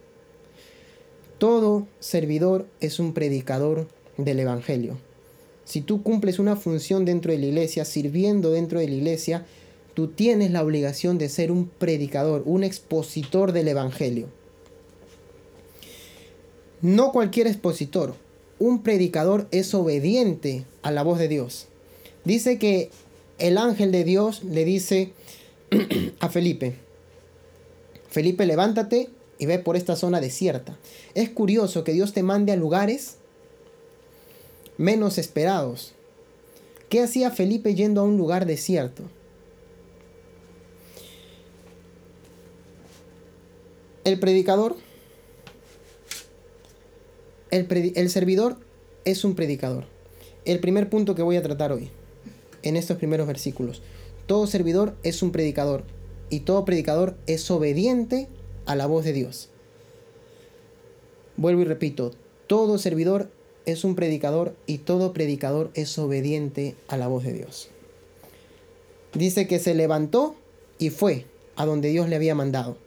Todo 1.38 1.88
servidor 2.00 2.68
es 2.80 3.00
un 3.00 3.14
predicador 3.14 3.88
del 4.18 4.40
Evangelio. 4.40 4.98
Si 5.72 5.80
tú 5.80 6.04
cumples 6.04 6.38
una 6.38 6.58
función 6.58 7.06
dentro 7.06 7.32
de 7.32 7.38
la 7.38 7.46
iglesia, 7.46 7.86
sirviendo 7.86 8.52
dentro 8.52 8.82
de 8.82 8.90
la 8.90 8.96
iglesia, 8.96 9.46
tú 9.94 10.10
tienes 10.10 10.52
la 10.52 10.66
obligación 10.66 11.18
de 11.18 11.30
ser 11.30 11.50
un 11.50 11.70
predicador, 11.70 12.44
un 12.46 12.66
expositor 12.66 13.54
del 13.54 13.70
Evangelio. 13.70 14.28
No 16.82 17.14
cualquier 17.14 17.48
expositor, 17.48 18.16
un 18.60 18.84
predicador 18.84 19.48
es 19.52 19.74
obediente 19.74 20.66
a 20.82 20.92
la 20.92 21.04
voz 21.04 21.20
de 21.20 21.30
Dios. 21.30 21.68
Dice 22.26 22.60
que 22.60 22.90
el 23.40 23.58
ángel 23.58 23.94
de 23.94 24.04
Dios 24.04 24.44
le 24.44 24.66
dice 24.66 25.14
a 26.20 26.28
Felipe, 26.28 26.76
Felipe, 28.10 28.46
levántate 28.46 29.08
y 29.40 29.46
ve 29.46 29.58
por 29.58 29.78
esta 29.78 29.96
zona 29.96 30.20
desierta. 30.20 30.78
Es 31.14 31.30
curioso 31.30 31.86
que 31.86 31.94
Dios 31.94 32.12
te 32.12 32.24
mande 32.24 32.52
a 32.52 32.58
lugares 32.58 33.21
menos 34.82 35.20
esperados. 35.20 35.94
¿Qué 36.90 37.02
hacía 37.02 37.30
Felipe 37.30 37.76
yendo 37.76 38.02
a 38.02 38.04
un 38.04 38.18
lugar 38.18 38.46
desierto? 38.46 39.04
El 44.04 44.20
predicador, 44.20 44.76
el, 47.52 48.10
servidor 48.10 48.58
es 49.06 49.24
un 49.24 49.36
predicador. 49.36 49.86
El 50.46 50.60
primer 50.60 50.90
punto 50.90 51.14
que 51.14 51.22
voy 51.22 51.36
a 51.36 51.44
tratar 51.44 51.72
hoy, 51.72 51.90
en 52.64 52.76
estos 52.76 52.98
primeros 52.98 53.28
versículos. 53.28 53.84
Todo 54.26 54.48
servidor 54.48 54.96
es 55.04 55.22
un 55.22 55.32
predicador 55.32 55.84
y 56.32 56.40
todo 56.40 56.66
predicador 56.66 57.16
es 57.28 57.50
obediente 57.52 58.28
a 58.66 58.76
la 58.76 58.88
voz 58.88 59.06
de 59.06 59.14
Dios. 59.14 59.50
Vuelvo 61.38 61.62
y 61.62 61.66
repito, 61.66 62.12
todo 62.48 62.80
servidor 62.80 63.30
es 63.66 63.84
un 63.84 63.96
predicador 63.96 64.56
y 64.66 64.80
todo 64.80 65.14
predicador 65.14 65.72
es 65.74 65.98
obediente 65.98 66.76
a 66.88 66.98
la 66.98 67.08
voz 67.08 67.24
de 67.24 67.34
Dios. 67.34 67.70
Dice 69.14 69.48
que 69.48 69.60
se 69.60 69.76
levantó 69.76 70.36
y 70.78 70.90
fue 70.90 71.26
a 71.56 71.66
donde 71.66 71.90
Dios 71.90 72.10
le 72.10 72.16
había 72.16 72.36
mandado. 72.36 72.78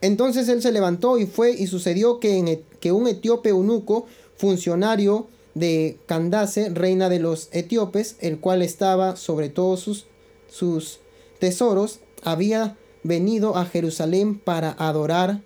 Entonces 0.00 0.48
él 0.48 0.62
se 0.62 0.72
levantó 0.72 1.18
y 1.18 1.26
fue 1.26 1.50
y 1.52 1.66
sucedió 1.66 2.20
que, 2.20 2.62
que 2.80 2.92
un 2.92 3.08
etíope 3.08 3.50
eunuco, 3.50 4.06
funcionario 4.36 5.26
de 5.54 5.98
Candace, 6.06 6.70
reina 6.70 7.08
de 7.08 7.18
los 7.18 7.48
etíopes, 7.52 8.16
el 8.20 8.38
cual 8.38 8.62
estaba 8.62 9.16
sobre 9.16 9.48
todos 9.48 9.80
sus, 9.80 10.06
sus 10.48 11.00
tesoros, 11.40 11.98
había 12.22 12.76
venido 13.02 13.56
a 13.56 13.64
Jerusalén 13.64 14.38
para 14.38 14.70
adorar. 14.78 15.42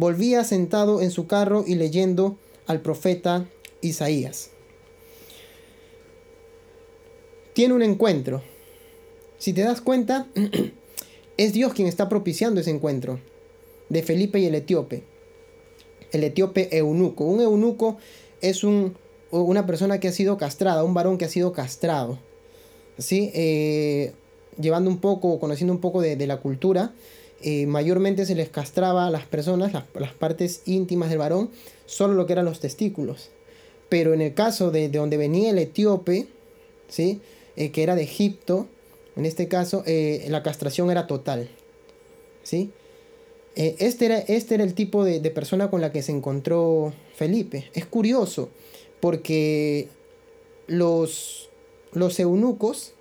Volvía 0.00 0.44
sentado 0.44 1.02
en 1.02 1.10
su 1.10 1.26
carro 1.26 1.62
y 1.66 1.74
leyendo 1.74 2.38
al 2.66 2.80
profeta 2.80 3.44
Isaías. 3.82 4.48
Tiene 7.52 7.74
un 7.74 7.82
encuentro. 7.82 8.42
Si 9.36 9.52
te 9.52 9.60
das 9.60 9.82
cuenta, 9.82 10.26
es 11.36 11.52
Dios 11.52 11.74
quien 11.74 11.86
está 11.86 12.08
propiciando 12.08 12.62
ese 12.62 12.70
encuentro 12.70 13.20
de 13.90 14.02
Felipe 14.02 14.38
y 14.38 14.46
el 14.46 14.54
etíope. 14.54 15.02
El 16.12 16.24
etíope 16.24 16.74
eunuco. 16.74 17.24
Un 17.24 17.42
eunuco 17.42 17.98
es 18.40 18.64
un, 18.64 18.96
una 19.30 19.66
persona 19.66 20.00
que 20.00 20.08
ha 20.08 20.12
sido 20.12 20.38
castrada, 20.38 20.82
un 20.82 20.94
varón 20.94 21.18
que 21.18 21.26
ha 21.26 21.28
sido 21.28 21.52
castrado. 21.52 22.18
¿sí? 22.96 23.30
Eh, 23.34 24.14
llevando 24.58 24.88
un 24.88 24.96
poco, 24.96 25.38
conociendo 25.38 25.74
un 25.74 25.80
poco 25.82 26.00
de, 26.00 26.26
la 26.26 26.38
cultura, 26.38 26.94
eh, 27.42 27.66
mayormente 27.66 28.26
se 28.26 28.34
les 28.34 28.48
castraba 28.48 29.06
a 29.06 29.10
las 29.10 29.24
personas, 29.26 29.72
las, 29.72 30.12
partes 30.14 30.62
íntimas 30.66 31.10
del 31.10 31.18
varón, 31.18 31.50
solo 31.86 32.14
lo 32.14 32.26
que 32.26 32.34
eran 32.34 32.44
los 32.44 32.60
testículos. 32.60 33.30
Pero 33.88 34.14
en 34.14 34.20
el 34.20 34.34
caso 34.34 34.70
de, 34.70 34.88
donde 34.88 35.16
venía 35.16 35.50
el 35.50 35.58
etíope, 35.58 36.28
¿sí? 36.88 37.20
Eh, 37.56 37.70
que 37.70 37.82
era 37.82 37.94
de 37.96 38.02
Egipto, 38.02 38.66
en 39.16 39.26
este 39.26 39.48
caso, 39.48 39.84
la 39.86 40.42
castración 40.42 40.90
era 40.90 41.06
total. 41.06 41.48
¿sí? 42.42 42.70
Eh, 43.56 43.76
este, 43.78 44.06
era, 44.06 44.18
este 44.18 44.54
era 44.54 44.64
el 44.64 44.74
tipo 44.74 45.04
de, 45.04 45.20
persona 45.30 45.70
con 45.70 45.80
la 45.80 45.92
que 45.92 46.02
se 46.02 46.12
encontró 46.12 46.92
Felipe. 47.14 47.70
Es 47.74 47.86
curioso 47.86 48.48
porque 49.00 49.88
los, 50.66 51.48
los 51.92 52.18
eunucos, 52.20 52.92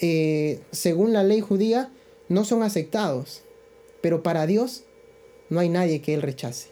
eh, 0.00 0.60
según 0.72 1.12
la 1.12 1.24
ley 1.24 1.40
judía, 1.40 1.90
no 2.28 2.44
son 2.44 2.62
aceptados. 2.62 3.42
Pero 4.00 4.22
para 4.22 4.46
Dios 4.46 4.84
no 5.50 5.60
hay 5.60 5.68
nadie 5.68 6.00
que 6.00 6.14
él 6.14 6.22
rechace. 6.22 6.68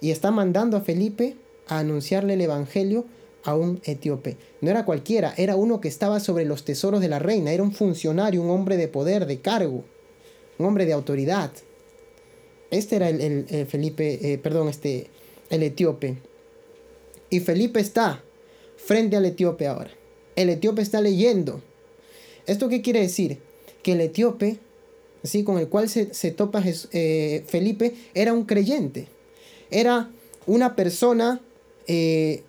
Y 0.00 0.10
está 0.10 0.30
mandando 0.30 0.76
a 0.76 0.80
Felipe 0.80 1.36
a 1.68 1.78
anunciarle 1.78 2.34
el 2.34 2.40
Evangelio 2.40 3.04
a 3.44 3.54
un 3.54 3.80
etíope. 3.84 4.36
No 4.60 4.70
era 4.70 4.84
cualquiera, 4.84 5.34
era 5.36 5.56
uno 5.56 5.80
que 5.80 5.88
estaba 5.88 6.20
sobre 6.20 6.44
los 6.44 6.64
tesoros 6.64 7.00
de 7.00 7.08
la 7.08 7.18
reina, 7.18 7.52
era 7.52 7.62
un 7.62 7.72
funcionario, 7.72 8.42
un 8.42 8.50
hombre 8.50 8.76
de 8.76 8.88
poder, 8.88 9.26
de 9.26 9.40
cargo, 9.40 9.84
un 10.58 10.66
hombre 10.66 10.86
de 10.86 10.92
autoridad. 10.92 11.50
Este 12.70 12.96
era 12.96 13.08
el, 13.08 13.66
Felipe, 13.68 14.32
eh, 14.32 14.38
perdón, 14.38 14.68
este, 14.68 15.08
el 15.50 15.62
etíope. 15.62 16.16
Y 17.30 17.40
Felipe 17.40 17.80
está 17.80 18.22
frente 18.76 19.16
al 19.16 19.26
etíope 19.26 19.66
ahora. 19.66 19.90
El 20.36 20.48
etíope 20.48 20.82
está 20.82 21.00
leyendo. 21.00 21.60
¿Esto 22.46 22.68
qué 22.68 22.80
quiere 22.80 23.00
decir? 23.00 23.38
Que 23.82 23.92
el 23.92 24.00
etíope, 24.00 24.58
así 25.22 25.44
con 25.44 25.58
el 25.58 25.68
cual 25.68 25.88
se, 25.88 26.30
topa 26.30 26.62
eh, 26.92 27.44
Felipe, 27.46 27.94
era 28.14 28.32
un 28.32 28.44
creyente. 28.44 29.08
Era 29.70 30.10
una 30.46 30.76
persona 30.76 31.40
eh, 31.86 32.42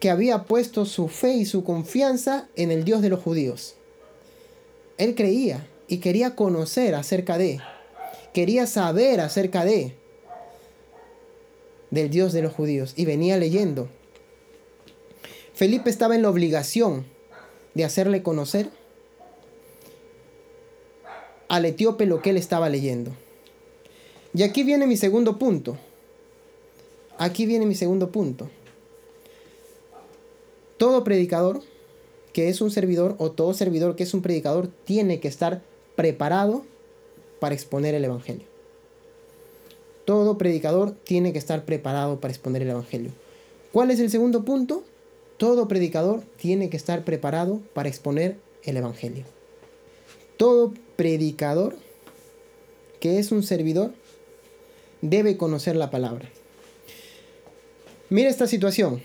que 0.00 0.10
había 0.10 0.44
puesto 0.44 0.84
su 0.84 1.08
fe 1.08 1.34
y 1.34 1.46
su 1.46 1.64
confianza 1.64 2.48
en 2.56 2.70
el 2.70 2.84
Dios 2.84 3.02
de 3.02 3.08
los 3.08 3.22
judíos. 3.22 3.74
Él 4.98 5.14
creía 5.14 5.66
y 5.88 5.98
quería 5.98 6.34
conocer 6.34 6.94
acerca 6.94 7.38
de 7.38 7.60
quería 8.32 8.66
saber 8.66 9.20
acerca 9.20 9.64
de 9.64 9.94
del 11.90 12.10
Dios 12.10 12.32
de 12.32 12.42
los 12.42 12.52
judíos 12.52 12.92
y 12.96 13.04
venía 13.04 13.36
leyendo. 13.38 13.88
Felipe 15.54 15.88
estaba 15.88 16.14
en 16.14 16.22
la 16.22 16.28
obligación 16.28 17.06
de 17.74 17.84
hacerle 17.84 18.22
conocer 18.22 18.68
al 21.48 21.64
etíope 21.64 22.06
lo 22.06 22.22
que 22.22 22.30
él 22.30 22.36
estaba 22.36 22.68
leyendo. 22.68 23.12
Y 24.34 24.42
aquí 24.42 24.64
viene 24.64 24.86
mi 24.86 24.96
segundo 24.96 25.38
punto. 25.38 25.76
Aquí 27.18 27.46
viene 27.46 27.66
mi 27.66 27.74
segundo 27.74 28.10
punto. 28.10 28.50
Todo 30.76 31.04
predicador 31.04 31.62
que 32.34 32.50
es 32.50 32.60
un 32.60 32.70
servidor 32.70 33.14
o 33.18 33.30
todo 33.30 33.54
servidor 33.54 33.96
que 33.96 34.02
es 34.02 34.12
un 34.12 34.20
predicador 34.20 34.68
tiene 34.84 35.20
que 35.20 35.28
estar 35.28 35.62
preparado 35.94 36.64
para 37.40 37.54
exponer 37.54 37.94
el 37.94 38.04
Evangelio. 38.04 38.44
Todo 40.04 40.36
predicador 40.36 40.92
tiene 40.92 41.32
que 41.32 41.38
estar 41.38 41.64
preparado 41.64 42.20
para 42.20 42.32
exponer 42.32 42.60
el 42.60 42.70
Evangelio. 42.70 43.10
¿Cuál 43.72 43.90
es 43.90 44.00
el 44.00 44.10
segundo 44.10 44.44
punto? 44.44 44.84
Todo 45.38 45.66
predicador 45.66 46.20
tiene 46.36 46.68
que 46.68 46.76
estar 46.76 47.04
preparado 47.04 47.60
para 47.72 47.88
exponer 47.88 48.36
el 48.64 48.76
Evangelio. 48.76 49.24
Todo 50.36 50.74
predicador 50.96 51.76
que 53.00 53.18
es 53.18 53.32
un 53.32 53.42
servidor 53.42 53.92
debe 55.00 55.36
conocer 55.36 55.76
la 55.76 55.90
palabra. 55.90 56.28
Mira 58.10 58.30
esta 58.30 58.46
situación. 58.46 59.02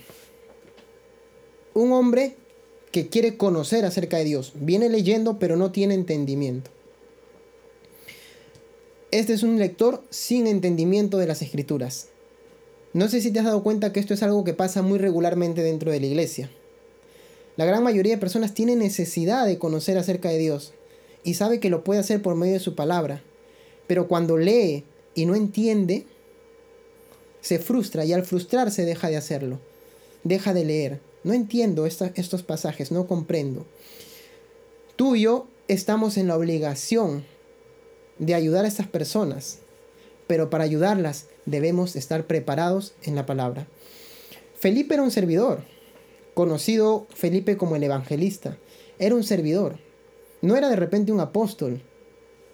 Un 1.73 1.91
hombre 1.91 2.35
que 2.91 3.07
quiere 3.07 3.37
conocer 3.37 3.85
acerca 3.85 4.17
de 4.17 4.25
Dios 4.25 4.53
viene 4.55 4.89
leyendo 4.89 5.39
pero 5.39 5.55
no 5.55 5.71
tiene 5.71 5.93
entendimiento. 5.93 6.69
Este 9.11 9.33
es 9.33 9.43
un 9.43 9.59
lector 9.59 10.03
sin 10.09 10.47
entendimiento 10.47 11.17
de 11.17 11.27
las 11.27 11.41
escrituras. 11.41 12.07
No 12.93 13.07
sé 13.07 13.21
si 13.21 13.31
te 13.31 13.39
has 13.39 13.45
dado 13.45 13.63
cuenta 13.63 13.93
que 13.93 13.99
esto 13.99 14.13
es 14.13 14.23
algo 14.23 14.43
que 14.43 14.53
pasa 14.53 14.81
muy 14.81 14.99
regularmente 14.99 15.63
dentro 15.63 15.91
de 15.91 15.99
la 15.99 16.05
iglesia. 16.05 16.49
La 17.57 17.65
gran 17.65 17.83
mayoría 17.83 18.13
de 18.13 18.19
personas 18.19 18.53
tiene 18.53 18.75
necesidad 18.75 19.45
de 19.45 19.57
conocer 19.57 19.97
acerca 19.97 20.29
de 20.29 20.37
Dios 20.37 20.73
y 21.23 21.35
sabe 21.35 21.59
que 21.59 21.69
lo 21.69 21.83
puede 21.83 21.99
hacer 21.99 22.21
por 22.21 22.35
medio 22.35 22.53
de 22.53 22.59
su 22.59 22.75
palabra. 22.75 23.21
Pero 23.87 24.07
cuando 24.07 24.37
lee 24.37 24.83
y 25.15 25.25
no 25.25 25.35
entiende, 25.35 26.05
se 27.41 27.59
frustra 27.59 28.05
y 28.05 28.13
al 28.13 28.25
frustrarse 28.25 28.85
deja 28.85 29.09
de 29.09 29.17
hacerlo, 29.17 29.59
deja 30.23 30.53
de 30.53 30.65
leer. 30.65 30.99
No 31.23 31.33
entiendo 31.33 31.85
estos 31.85 32.43
pasajes, 32.43 32.91
no 32.91 33.05
comprendo. 33.07 33.65
Tú 34.95 35.15
y 35.15 35.21
yo 35.21 35.47
estamos 35.67 36.17
en 36.17 36.27
la 36.27 36.37
obligación 36.37 37.23
de 38.17 38.35
ayudar 38.35 38.65
a 38.65 38.67
estas 38.67 38.87
personas, 38.87 39.59
pero 40.27 40.49
para 40.49 40.63
ayudarlas 40.63 41.25
debemos 41.45 41.95
estar 41.95 42.25
preparados 42.25 42.93
en 43.03 43.15
la 43.15 43.25
palabra. 43.25 43.67
Felipe 44.59 44.93
era 44.93 45.03
un 45.03 45.11
servidor, 45.11 45.63
conocido 46.33 47.07
Felipe 47.13 47.57
como 47.57 47.75
el 47.75 47.83
evangelista. 47.83 48.57
Era 48.99 49.15
un 49.15 49.23
servidor, 49.23 49.77
no 50.41 50.55
era 50.55 50.69
de 50.69 50.75
repente 50.75 51.11
un 51.11 51.19
apóstol 51.19 51.81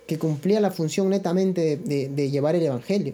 que 0.05 0.17
cumplía 0.17 0.59
la 0.59 0.71
función 0.71 1.09
netamente 1.09 1.77
de, 1.77 2.31
llevar 2.31 2.55
el 2.55 2.63
evangelio. 2.63 3.13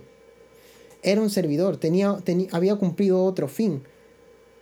Era 1.01 1.21
un 1.21 1.29
servidor, 1.29 1.77
tenía, 1.77 2.17
había 2.51 2.75
cumplido 2.75 3.23
otro 3.23 3.47
fin, 3.47 3.81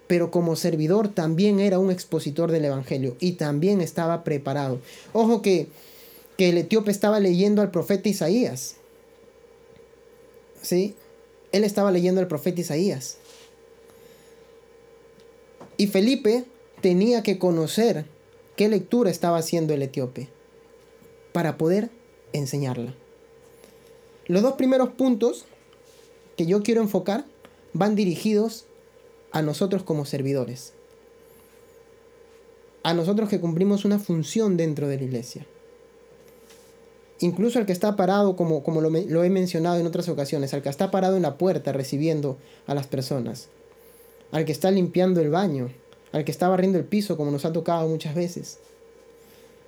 pero 0.08 0.32
como 0.32 0.56
servidor 0.56 1.10
también 1.10 1.60
era 1.60 1.78
un 1.80 1.92
expositor 1.92 2.52
del 2.52 2.66
evangelio 2.66 3.16
y 3.20 3.34
también 3.34 3.82
estaba 3.82 4.24
preparado. 4.24 4.80
Ojo 5.14 5.42
que 5.42 5.68
que 6.42 6.50
el 6.50 6.58
etíope 6.58 6.90
estaba 6.90 7.20
leyendo 7.20 7.62
al 7.62 7.70
profeta 7.70 8.10
Isaías. 8.10 8.78
¿Sí? 10.62 10.96
Él 11.52 11.64
estaba 11.64 11.92
leyendo 11.92 12.20
al 12.20 12.28
profeta 12.28 12.62
Isaías. 12.62 13.18
Y 15.78 15.86
Felipe 15.86 16.46
tenía 16.82 17.22
que 17.22 17.38
conocer 17.38 18.06
qué 18.56 18.70
lectura 18.70 19.10
estaba 19.10 19.38
haciendo 19.38 19.74
el 19.74 19.82
etíope 19.82 20.30
para 21.34 21.58
poder 21.58 21.90
enseñarla. 22.34 22.94
Los 24.28 24.42
dos 24.42 24.54
primeros 24.54 24.90
puntos 24.90 25.46
que 26.38 26.46
yo 26.46 26.64
quiero 26.64 26.82
enfocar 26.82 27.26
van 27.74 27.96
dirigidos 27.96 28.66
a 29.32 29.42
nosotros 29.42 29.84
como 29.84 30.06
servidores. 30.06 30.74
A 32.84 32.94
nosotros 32.94 33.30
que 33.30 33.40
cumplimos 33.40 33.86
una 33.86 34.00
función 34.00 34.58
dentro 34.58 34.88
de 34.88 34.98
la 34.98 35.04
iglesia 35.04 35.46
incluso 37.22 37.60
al 37.60 37.66
que 37.66 37.72
está 37.72 37.96
parado, 37.96 38.36
como, 38.36 38.64
como 38.64 38.82
lo, 38.82 39.24
he 39.24 39.30
mencionado 39.30 39.80
en 39.80 39.86
otras 39.86 40.10
ocasiones, 40.10 40.54
al 40.54 40.62
que 40.62 40.70
está 40.70 40.92
parado 40.92 41.16
en 41.16 41.22
la 41.22 41.38
puerta 41.38 41.72
recibiendo 41.72 42.38
a 42.68 42.74
las 42.74 42.88
personas, 42.88 43.48
al 44.32 44.46
que 44.46 44.52
está 44.52 44.72
limpiando 44.72 45.22
el 45.22 45.30
baño, 45.30 45.70
al 46.12 46.26
que 46.26 46.32
está 46.32 46.48
barriendo 46.50 46.78
el 46.78 46.86
piso, 46.86 47.18
como 47.18 47.32
nos 47.32 47.46
ha 47.46 47.54
tocado 47.54 47.88
muchas 47.88 48.16
veces, 48.16 48.60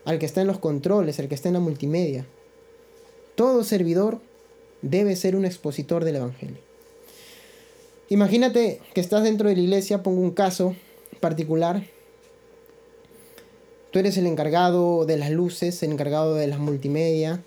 al 0.05 0.19
que 0.19 0.25
está 0.25 0.41
en 0.41 0.47
los 0.47 0.59
controles, 0.59 1.19
al 1.19 1.27
que 1.27 1.35
está 1.35 1.49
en 1.49 1.53
la 1.53 1.59
multimedia. 1.59 2.25
Todo 3.35 3.63
servidor 3.63 4.19
debe 4.81 5.15
ser 5.15 5.35
un 5.35 5.45
expositor 5.45 6.03
del 6.03 6.17
Evangelio. 6.17 6.57
Imagínate 8.09 8.81
que 8.93 9.01
estás 9.01 9.23
dentro 9.23 9.49
de 9.49 9.55
la 9.55 9.61
iglesia, 9.61 10.03
pongo 10.03 10.21
un 10.21 10.31
caso 10.31 10.75
particular, 11.19 11.83
Tú 13.93 13.99
eres 13.99 14.17
el 14.17 14.25
encargado 14.25 15.05
de 15.05 15.17
las 15.17 15.29
luces, 15.29 15.83
el 15.83 15.91
encargado 15.91 16.33
de 16.33 16.47
las 16.47 16.57
multimedia. 16.57 17.43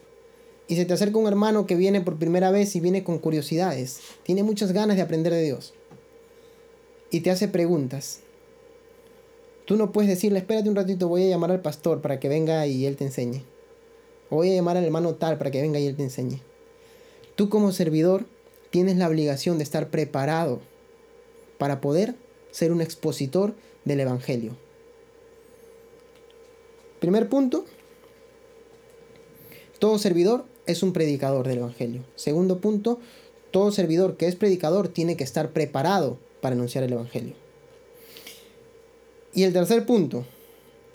Y 0.68 0.76
se 0.76 0.84
te 0.84 0.92
acerca 0.92 1.18
un 1.18 1.26
hermano 1.26 1.66
que 1.66 1.74
viene 1.74 2.02
por 2.02 2.20
primera 2.20 2.52
vez 2.52 2.76
y 2.76 2.80
viene 2.80 3.02
con 3.02 3.18
curiosidades. 3.18 3.98
Tiene 4.22 4.44
muchas 4.44 4.70
ganas 4.70 4.94
de 4.94 5.02
aprender 5.02 5.32
de 5.32 5.42
Dios. 5.42 5.74
Y 7.10 7.22
te 7.22 7.32
hace 7.32 7.48
preguntas. 7.48 8.20
Tú 9.66 9.76
no 9.76 9.90
puedes 9.90 10.08
decirle, 10.08 10.38
espérate 10.38 10.68
un 10.68 10.76
ratito, 10.76 11.08
voy 11.08 11.24
a 11.24 11.28
llamar 11.28 11.50
al 11.50 11.60
pastor 11.60 12.00
para 12.00 12.20
que 12.20 12.28
venga 12.28 12.66
y 12.68 12.86
él 12.86 12.96
te 12.96 13.04
enseñe. 13.04 13.42
O 14.30 14.36
voy 14.36 14.50
a 14.50 14.54
llamar 14.54 14.76
al 14.76 14.84
hermano 14.84 15.16
tal 15.16 15.38
para 15.38 15.50
que 15.50 15.60
venga 15.60 15.80
y 15.80 15.86
él 15.88 15.96
te 15.96 16.04
enseñe. 16.04 16.40
Tú 17.34 17.48
como 17.48 17.72
servidor 17.72 18.26
tienes 18.70 18.96
la 18.96 19.08
obligación 19.08 19.58
de 19.58 19.64
estar 19.64 19.88
preparado 19.90 20.60
para 21.58 21.80
poder 21.80 22.14
ser 22.52 22.70
un 22.70 22.80
expositor 22.80 23.54
del 23.84 24.00
Evangelio. 24.00 24.56
Primer 27.00 27.28
punto, 27.28 27.64
todo 29.80 29.98
servidor 29.98 30.44
es 30.66 30.84
un 30.84 30.92
predicador 30.92 31.46
del 31.46 31.58
Evangelio. 31.58 32.04
Segundo 32.14 32.60
punto, 32.60 33.00
todo 33.50 33.72
servidor 33.72 34.16
que 34.16 34.28
es 34.28 34.36
predicador 34.36 34.88
tiene 34.88 35.16
que 35.16 35.24
estar 35.24 35.50
preparado 35.50 36.18
para 36.40 36.54
anunciar 36.54 36.84
el 36.84 36.92
Evangelio. 36.92 37.45
Y 39.36 39.44
el 39.44 39.52
tercer 39.52 39.86
punto, 39.86 40.26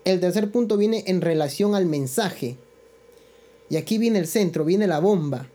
el 0.04 0.20
tercer 0.20 0.52
punto 0.52 0.76
viene 0.76 1.06
en 1.08 1.22
relación 1.22 1.76
al 1.76 1.86
mensaje. 1.86 2.58
Y 3.70 3.78
aquí 3.78 3.98
viene 3.98 4.20
el 4.20 4.28
centro, 4.28 4.66
viene 4.66 4.86
la 4.86 5.00
bomba. 5.00 5.48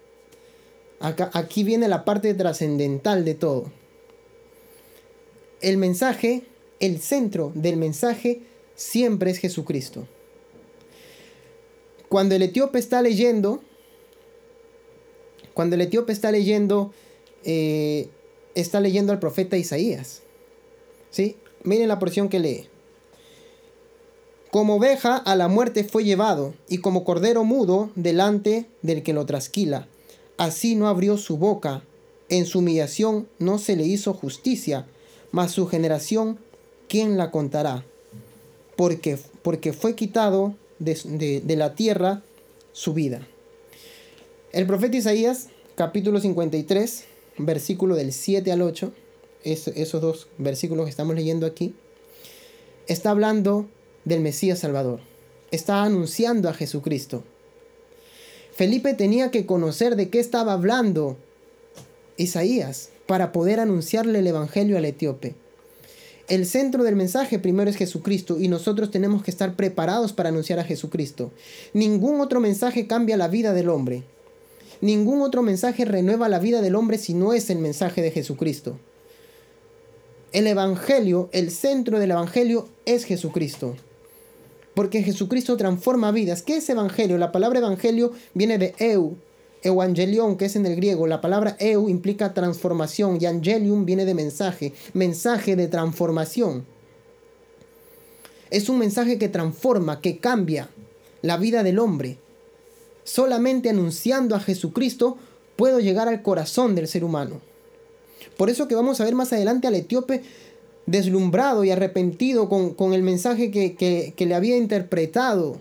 aquí 1.35 1.65
viene 1.65 1.87
la 1.89 2.07
parte 2.07 2.33
trascendental 2.33 3.27
de 3.27 3.35
todo. 3.35 3.71
El 5.61 5.77
mensaje, 5.77 6.45
el 6.81 7.03
centro 7.03 7.53
del 7.55 7.77
mensaje 7.77 8.41
siempre 8.75 9.31
es 9.31 9.37
Jesucristo 9.37 10.09
cuando 12.09 12.35
el 12.35 12.43
etíope 12.43 12.79
está 12.79 13.03
leyendo, 13.03 13.61
cuando 15.55 15.75
el 15.75 15.83
etíope 15.83 16.13
está 16.13 16.31
leyendo, 16.31 16.93
eh, 17.45 18.09
está 18.55 18.81
leyendo 18.81 19.13
al 19.13 19.19
profeta 19.19 19.57
Isaías. 19.57 20.23
¿Sí? 21.11 21.37
Miren 21.65 21.89
la 21.89 21.99
porción 21.99 22.29
que 22.29 22.39
lee. 22.39 22.69
Como 24.57 24.77
oveja 24.77 25.19
a 25.19 25.37
la 25.37 25.49
muerte 25.49 25.85
fue 25.85 26.03
llevado, 26.03 26.55
y 26.67 26.79
como 26.79 27.05
cordero 27.05 27.45
mudo 27.45 27.91
delante 27.95 28.65
del 28.81 29.03
que 29.03 29.13
lo 29.13 29.27
trasquila. 29.27 29.87
Así 30.39 30.77
no 30.77 30.89
abrió 30.89 31.19
su 31.19 31.37
boca, 31.37 31.83
en 32.31 32.47
su 32.47 32.61
humillación 32.61 33.29
no 33.39 33.59
se 33.59 33.77
le 33.77 33.85
hizo 33.85 34.15
justicia, 34.15 34.87
mas 35.31 35.53
su 35.53 35.67
generación, 35.67 36.39
¿quién 36.89 37.19
la 37.19 37.31
contará? 37.31 37.85
Porque, 38.77 39.19
porque 39.43 39.75
fue 39.75 39.95
quitado 39.95 40.55
de, 40.79 41.43
la 41.55 41.75
tierra 41.75 42.23
su 42.73 42.95
vida. 42.95 43.29
El 44.53 44.67
profeta 44.67 44.97
Isaías, 44.97 45.49
capítulo 45.75 46.19
53, 46.19 47.05
versículo 47.37 47.95
del 47.95 48.11
7 48.15 48.51
al 48.53 48.63
8, 48.63 48.91
esos 49.45 50.01
dos 50.01 50.29
versículos 50.39 50.87
que 50.87 50.91
estamos 50.91 51.15
leyendo 51.15 51.45
aquí, 51.45 51.75
está 52.87 53.11
hablando 53.11 53.67
del 54.07 54.21
Mesías 54.21 54.61
Salvador. 54.61 55.01
Está 55.51 55.83
anunciando 55.83 56.49
a 56.49 56.55
Jesucristo. 56.55 57.23
Felipe 58.55 58.95
tenía 58.95 59.31
que 59.31 59.45
conocer 59.45 59.97
de 59.97 60.09
qué 60.09 60.19
estaba 60.19 60.55
hablando 60.55 61.19
Isaías 62.17 62.89
para 63.07 63.33
poder 63.33 63.61
anunciarle 63.61 64.21
el 64.21 64.27
Evangelio 64.27 64.79
al 64.79 64.87
etíope. 64.87 65.35
El 66.29 66.47
centro 66.47 66.83
del 66.83 66.97
mensaje 66.97 67.39
primero 67.39 67.69
es 67.71 67.77
Jesucristo 67.77 68.41
y 68.41 68.49
nosotros 68.49 68.91
tenemos 68.91 69.23
que 69.23 69.31
estar 69.31 69.55
preparados 69.55 70.13
para 70.13 70.31
anunciar 70.31 70.59
a 70.59 70.65
Jesucristo. 70.65 71.31
Ningún 71.73 72.21
otro 72.21 72.41
mensaje 72.41 72.87
cambia 72.87 73.17
la 73.17 73.29
vida 73.29 73.53
del 73.53 73.69
hombre. 73.69 74.03
Ningún 74.81 75.23
otro 75.23 75.43
mensaje 75.43 75.85
renueva 75.85 76.29
la 76.29 76.39
vida 76.39 76.63
del 76.63 76.75
hombre 76.75 76.99
si 76.99 77.15
no 77.15 77.33
es 77.33 77.51
el 77.51 77.59
mensaje 77.59 78.03
de 78.03 78.11
Jesucristo. 78.11 78.79
El 80.33 80.47
Evangelio, 80.47 81.29
el 81.33 81.51
centro 81.51 81.99
del 81.99 82.11
Evangelio 82.11 82.69
es 82.85 83.05
Jesucristo. 83.05 83.77
Porque 84.77 85.03
Jesucristo 85.03 85.57
transforma 85.57 86.13
vidas. 86.13 86.43
¿Qué 86.43 86.59
es 86.59 86.69
Evangelio? 86.69 87.17
La 87.17 87.33
palabra 87.33 87.61
Evangelio 87.61 88.13
viene 88.35 88.59
de 88.59 88.75
eu, 88.79 89.17
Evangelion, 89.63 90.37
que 90.37 90.45
es 90.45 90.55
en 90.55 90.67
el 90.67 90.77
griego, 90.77 91.07
la 91.07 91.23
palabra 91.23 91.57
eu 91.59 91.89
implica 91.89 92.35
transformación 92.35 93.17
y 93.19 93.25
angelium 93.25 93.87
viene 93.87 94.05
de 94.05 94.13
mensaje, 94.13 94.75
mensaje 94.93 95.57
de 95.57 95.69
transformación. 95.69 96.67
Es 98.51 98.69
un 98.69 98.79
mensaje 98.79 99.17
que 99.17 99.31
transforma, 99.31 100.03
que 100.03 100.19
cambia 100.19 100.69
la 101.23 101.39
vida 101.39 101.63
del 101.63 101.79
hombre. 101.79 102.19
Solamente 103.03 103.71
anunciando 103.71 104.37
a 104.37 104.41
Jesucristo 104.41 105.17
puedo 105.57 105.81
llegar 105.81 106.07
al 106.07 106.21
corazón 106.21 106.75
del 106.75 106.87
ser 106.87 107.03
humano. 107.03 107.41
Por 108.37 108.51
eso 108.51 108.69
que 108.69 108.75
vamos 108.75 109.01
a 109.01 109.05
ver 109.05 109.15
más 109.15 109.33
adelante 109.33 109.69
al 109.69 109.75
etíope 109.75 110.23
deslumbrado 110.87 111.65
y 111.65 111.71
arrepentido 111.71 112.49
con, 112.49 112.93
el 112.95 113.03
mensaje 113.03 113.51
que, 113.51 113.75
que 113.75 114.27
le 114.27 114.35
había 114.35 114.57
interpretado 114.57 115.59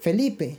Felipe. 0.00 0.58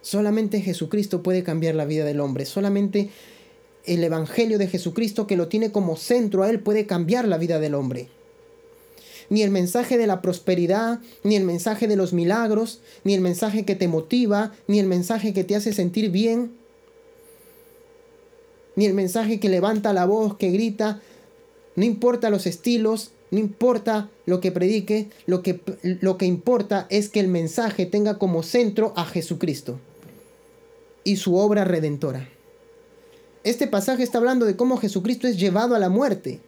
Solamente 0.00 0.60
Jesucristo 0.60 1.22
puede 1.22 1.44
cambiar 1.44 1.74
la 1.74 1.84
vida 1.84 2.04
del 2.04 2.20
hombre. 2.20 2.44
Solamente 2.46 3.10
el 3.84 4.02
Evangelio 4.02 4.58
de 4.58 4.66
Jesucristo 4.66 5.26
que 5.26 5.36
lo 5.36 5.48
tiene 5.48 5.72
como 5.72 5.96
centro 5.96 6.42
a 6.42 6.50
Él 6.50 6.60
puede 6.60 6.86
cambiar 6.86 7.28
la 7.28 7.38
vida 7.38 7.60
del 7.60 7.74
hombre. 7.74 8.08
ni 9.28 9.42
el 9.42 9.50
mensaje 9.50 9.96
de 9.96 10.06
la 10.06 10.20
prosperidad, 10.20 11.00
ni 11.22 11.36
el 11.36 11.44
mensaje 11.44 11.88
de 11.88 11.96
los 11.96 12.12
milagros, 12.12 12.80
ni 13.02 13.14
el 13.14 13.22
mensaje 13.22 13.64
que 13.64 13.74
te 13.74 13.88
motiva, 13.88 14.52
ni 14.66 14.78
el 14.78 14.86
mensaje 14.86 15.32
que 15.32 15.42
te 15.42 15.56
hace 15.56 15.72
sentir 15.72 16.10
bien, 16.10 16.52
ni 18.76 18.84
el 18.84 18.92
mensaje 18.92 19.40
que 19.40 19.48
levanta 19.48 19.94
la 19.94 20.04
voz, 20.04 20.36
que 20.36 20.50
grita. 20.50 21.00
No 21.76 21.84
importa 21.84 22.30
los 22.30 22.46
estilos, 22.46 23.12
no 23.30 23.38
importa 23.38 24.10
lo 24.26 24.40
que 24.40 24.52
predique, 24.52 25.08
lo 25.26 25.42
que, 25.42 25.60
lo 25.82 26.18
que 26.18 26.26
importa 26.26 26.86
es 26.90 27.08
que 27.08 27.20
el 27.20 27.28
mensaje 27.28 27.86
tenga 27.86 28.18
como 28.18 28.42
centro 28.42 28.92
a 28.94 29.06
Jesucristo 29.06 29.80
y 31.02 31.16
su 31.16 31.36
obra 31.36 31.64
redentora. 31.64 32.28
Este 33.44 33.66
pasaje 33.66 34.02
está 34.02 34.18
hablando 34.18 34.46
de 34.46 34.54
cómo 34.54 34.76
Jesucristo 34.76 35.26
es 35.26 35.38
llevado 35.38 35.74
a 35.74 35.78
la 35.78 35.88
muerte. 35.88 36.40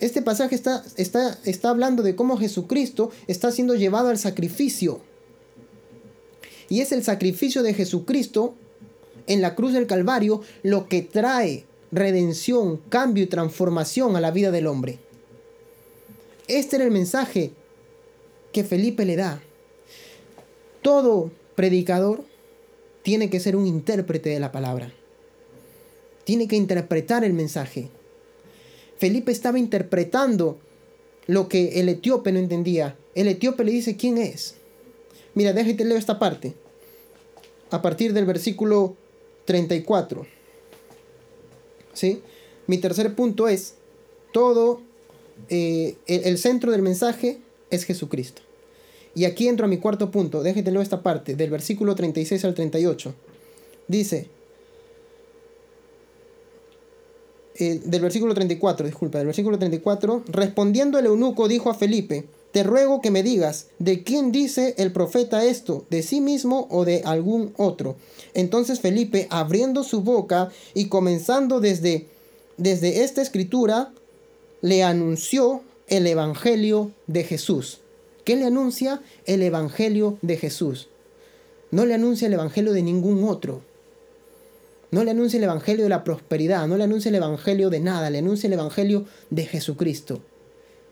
Este 0.00 0.20
pasaje 0.20 0.56
está, 0.56 0.84
está, 0.96 1.38
está 1.44 1.70
hablando 1.70 2.02
de 2.02 2.16
cómo 2.16 2.36
Jesucristo 2.36 3.12
está 3.28 3.52
siendo 3.52 3.76
llevado 3.76 4.08
al 4.08 4.18
sacrificio. 4.18 5.00
Y 6.68 6.80
es 6.80 6.90
el 6.90 7.04
sacrificio 7.04 7.62
de 7.62 7.72
Jesucristo 7.72 8.54
en 9.28 9.40
la 9.40 9.54
cruz 9.54 9.72
del 9.72 9.86
Calvario 9.86 10.42
lo 10.62 10.88
que 10.88 11.02
trae 11.02 11.66
redención, 11.92 12.78
cambio 12.88 13.22
y 13.22 13.26
transformación 13.28 14.16
a 14.16 14.20
la 14.20 14.30
vida 14.30 14.50
del 14.50 14.66
hombre. 14.66 14.98
Este 16.48 16.76
era 16.76 16.86
el 16.86 16.90
mensaje 16.90 17.52
que 18.52 18.64
Felipe 18.64 19.04
le 19.04 19.16
da. 19.16 19.40
Todo 20.80 21.30
predicador 21.54 22.24
tiene 23.02 23.30
que 23.30 23.40
ser 23.40 23.56
un 23.56 23.66
intérprete 23.66 24.30
de 24.30 24.40
la 24.40 24.50
palabra. 24.50 24.92
Tiene 26.24 26.48
que 26.48 26.56
interpretar 26.56 27.24
el 27.24 27.34
mensaje. 27.34 27.88
Felipe 28.96 29.32
estaba 29.32 29.58
interpretando 29.58 30.58
lo 31.26 31.48
que 31.48 31.80
el 31.80 31.88
etíope 31.88 32.32
no 32.32 32.38
entendía. 32.38 32.96
El 33.14 33.28
etíope 33.28 33.64
le 33.64 33.72
dice, 33.72 33.96
¿quién 33.96 34.18
es? 34.18 34.54
Mira, 35.34 35.52
déjate 35.52 35.84
leer 35.84 35.98
esta 35.98 36.18
parte. 36.18 36.54
A 37.70 37.82
partir 37.82 38.12
del 38.12 38.26
versículo 38.26 38.96
34. 39.44 40.26
¿Sí? 41.92 42.22
Mi 42.66 42.78
tercer 42.78 43.14
punto 43.14 43.48
es, 43.48 43.74
todo, 44.32 44.80
eh, 45.48 45.96
el, 46.06 46.38
centro 46.38 46.70
del 46.70 46.82
mensaje 46.82 47.38
es 47.70 47.84
Jesucristo. 47.84 48.42
Y 49.14 49.24
aquí 49.24 49.48
entro 49.48 49.66
a 49.66 49.68
mi 49.68 49.78
cuarto 49.78 50.10
punto, 50.10 50.42
leer 50.42 50.78
esta 50.80 51.02
parte, 51.02 51.34
del 51.34 51.50
versículo 51.50 51.94
36 51.94 52.44
al 52.44 52.54
38. 52.54 53.14
Dice, 53.88 54.28
eh, 57.56 57.80
del 57.84 58.00
versículo 58.00 58.32
34, 58.32 58.86
disculpa, 58.86 59.18
del 59.18 59.26
versículo 59.26 59.58
34, 59.58 60.24
respondiendo 60.28 60.98
el 60.98 61.06
eunuco 61.06 61.48
dijo 61.48 61.68
a 61.68 61.74
Felipe, 61.74 62.24
te 62.52 62.62
ruego 62.62 63.00
que 63.00 63.10
me 63.10 63.22
digas, 63.22 63.66
¿de 63.78 64.02
quién 64.02 64.30
dice 64.30 64.74
el 64.76 64.92
profeta 64.92 65.44
esto? 65.44 65.86
¿De 65.88 66.02
sí 66.02 66.20
mismo 66.20 66.68
o 66.70 66.84
de 66.84 67.02
algún 67.04 67.54
otro? 67.56 67.96
Entonces 68.34 68.80
Felipe, 68.80 69.26
abriendo 69.30 69.84
su 69.84 70.02
boca 70.02 70.50
y 70.74 70.88
comenzando 70.88 71.60
desde, 71.60 72.08
desde 72.58 73.04
esta 73.04 73.22
escritura, 73.22 73.92
le 74.60 74.82
anunció 74.82 75.62
el 75.88 76.06
Evangelio 76.06 76.92
de 77.06 77.24
Jesús. 77.24 77.80
¿Qué 78.24 78.36
le 78.36 78.44
anuncia? 78.44 79.02
El 79.24 79.42
Evangelio 79.42 80.18
de 80.20 80.36
Jesús. 80.36 80.88
No 81.70 81.86
le 81.86 81.94
anuncia 81.94 82.28
el 82.28 82.34
Evangelio 82.34 82.74
de 82.74 82.82
ningún 82.82 83.24
otro. 83.24 83.62
No 84.90 85.04
le 85.04 85.10
anuncia 85.10 85.38
el 85.38 85.44
Evangelio 85.44 85.84
de 85.84 85.88
la 85.88 86.04
prosperidad, 86.04 86.68
no 86.68 86.76
le 86.76 86.84
anuncia 86.84 87.08
el 87.08 87.14
Evangelio 87.14 87.70
de 87.70 87.80
nada, 87.80 88.10
le 88.10 88.18
anuncia 88.18 88.46
el 88.46 88.52
Evangelio 88.52 89.06
de 89.30 89.46
Jesucristo. 89.46 90.20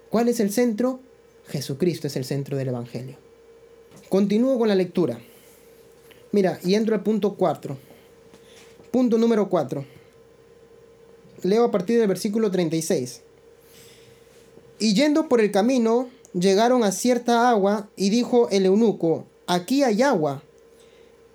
¿Cuál 0.08 0.28
es 0.28 0.40
el 0.40 0.50
centro? 0.50 1.00
Jesucristo 1.50 2.06
es 2.06 2.16
el 2.16 2.24
centro 2.24 2.56
del 2.56 2.68
Evangelio. 2.68 3.16
Continúo 4.08 4.58
con 4.58 4.68
la 4.68 4.74
lectura. 4.74 5.18
Mira, 6.32 6.58
y 6.64 6.74
entro 6.74 6.94
al 6.94 7.02
punto 7.02 7.34
4. 7.34 7.76
Punto 8.90 9.18
número 9.18 9.48
4. 9.48 9.84
Leo 11.42 11.64
a 11.64 11.70
partir 11.70 11.98
del 11.98 12.08
versículo 12.08 12.50
36. 12.50 13.22
Y 14.78 14.94
yendo 14.94 15.28
por 15.28 15.40
el 15.40 15.50
camino, 15.50 16.08
llegaron 16.32 16.84
a 16.84 16.92
cierta 16.92 17.50
agua 17.50 17.88
y 17.96 18.10
dijo 18.10 18.48
el 18.50 18.66
eunuco, 18.66 19.26
aquí 19.46 19.82
hay 19.82 20.02
agua. 20.02 20.42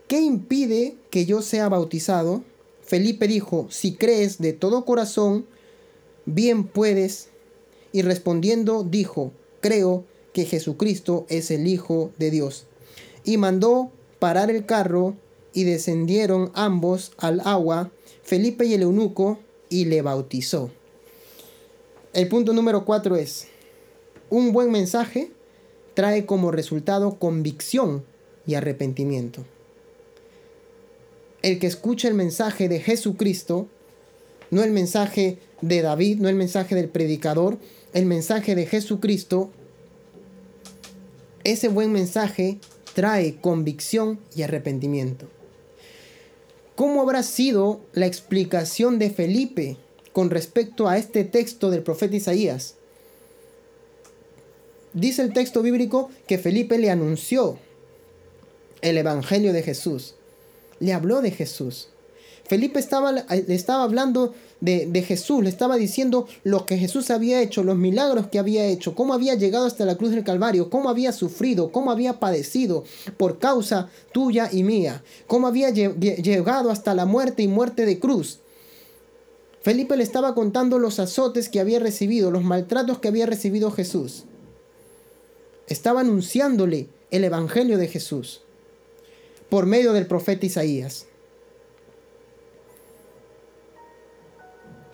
¿Qué 0.08 0.20
impide 0.20 0.96
que 1.10 1.26
yo 1.26 1.42
sea 1.42 1.70
bautizado? 1.70 2.44
Felipe 2.84 3.28
dijo, 3.28 3.68
si 3.70 3.96
crees 3.96 4.38
de 4.38 4.54
todo 4.54 4.86
corazón, 4.86 5.46
bien 6.26 6.66
puedes. 6.66 7.30
Y 7.92 8.02
respondiendo 8.02 8.84
dijo, 8.84 9.32
creo 9.66 10.06
que 10.32 10.46
Jesucristo 10.46 11.26
es 11.28 11.50
el 11.50 11.66
Hijo 11.66 12.12
de 12.20 12.30
Dios. 12.30 12.68
Y 13.24 13.38
mandó 13.38 13.92
parar 14.20 14.52
el 14.52 14.68
carro 14.68 15.16
y 15.54 15.64
descendieron 15.64 16.52
ambos 16.54 17.14
al 17.18 17.42
agua, 17.46 17.90
Felipe 18.22 18.68
y 18.68 18.76
el 18.76 18.84
eunuco, 18.84 19.40
y 19.68 19.86
le 19.86 20.04
bautizó. 20.04 20.70
El 22.14 22.28
punto 22.28 22.54
número 22.54 22.86
cuatro 22.86 23.16
es, 23.16 23.48
un 24.30 24.54
buen 24.54 24.70
mensaje 24.70 25.32
trae 25.96 26.28
como 26.28 26.52
resultado 26.52 27.18
convicción 27.18 28.06
y 28.46 28.54
arrepentimiento. 28.54 29.46
El 31.42 31.58
que 31.58 31.66
escucha 31.66 32.08
el 32.08 32.14
mensaje 32.14 32.70
de 32.70 32.82
Jesucristo, 32.82 33.68
no 34.52 34.64
el 34.64 34.70
mensaje 34.70 35.40
de 35.62 35.82
David, 35.82 36.20
no 36.20 36.30
el 36.30 36.36
mensaje 36.36 36.76
del 36.76 36.90
predicador, 36.90 37.58
el 37.94 38.06
mensaje 38.06 38.56
de 38.56 38.66
Jesucristo, 38.66 39.52
ese 41.44 41.68
buen 41.68 41.92
mensaje 41.92 42.60
trae 42.94 43.36
convicción 43.36 44.20
y 44.36 44.42
arrepentimiento. 44.42 45.28
¿Cómo 46.76 47.02
habrá 47.02 47.24
sido 47.24 47.82
la 47.94 48.06
explicación 48.06 49.00
de 49.00 49.10
Felipe 49.10 49.78
con 50.12 50.30
respecto 50.30 50.90
a 50.90 50.98
este 50.98 51.24
texto 51.24 51.70
del 51.70 51.84
profeta 51.84 52.16
Isaías? 52.16 52.76
Dice 54.94 55.22
el 55.22 55.34
texto 55.34 55.62
bíblico 55.62 56.10
que 56.28 56.38
Felipe 56.38 56.78
le 56.78 56.90
anunció 56.90 57.60
el 58.82 58.98
Evangelio 58.98 59.54
de 59.54 59.62
Jesús, 59.62 60.16
le 60.80 60.94
habló 60.94 61.22
de 61.22 61.32
Jesús. 61.32 61.90
Felipe 62.46 62.80
estaba, 62.80 63.12
estaba 63.30 63.84
hablando 63.84 64.34
de, 64.62 65.02
Jesús, 65.02 65.44
le 65.44 65.50
estaba 65.50 65.76
diciendo 65.76 66.28
lo 66.44 66.66
que 66.66 66.78
Jesús 66.78 67.12
había 67.12 67.42
hecho, 67.42 67.64
los 67.64 67.76
milagros 67.76 68.28
que 68.28 68.40
había 68.40 68.66
hecho, 68.66 68.96
cómo 68.96 69.14
había 69.14 69.36
llegado 69.36 69.66
hasta 69.66 69.86
la 69.86 69.96
cruz 69.96 70.12
del 70.12 70.24
Calvario, 70.24 70.70
cómo 70.70 70.90
había 70.90 71.12
sufrido, 71.12 71.72
cómo 71.72 71.92
había 71.92 72.20
padecido 72.20 72.84
por 73.18 73.40
causa 73.40 73.90
tuya 74.12 74.50
y 74.52 74.64
mía, 74.64 75.04
cómo 75.28 75.48
había 75.48 75.70
llegado 75.70 76.72
hasta 76.72 76.94
la 76.94 77.06
muerte 77.06 77.44
y 77.44 77.48
muerte 77.48 77.86
de 77.86 78.00
cruz. 78.00 78.40
Felipe 79.62 79.98
le 79.98 80.04
estaba 80.04 80.36
contando 80.36 80.78
los 80.78 81.00
azotes 81.00 81.50
que 81.50 81.60
había 81.60 81.80
recibido, 81.80 82.32
los 82.32 82.44
maltratos 82.44 83.00
que 83.00 83.08
había 83.08 83.26
recibido 83.26 83.72
Jesús. 83.72 84.26
Estaba 85.68 86.02
anunciándole 86.02 86.88
el 87.10 87.24
Evangelio 87.24 87.78
de 87.78 87.88
Jesús 87.88 88.42
por 89.50 89.66
medio 89.66 89.94
del 89.94 90.08
profeta 90.08 90.46
Isaías. 90.46 91.08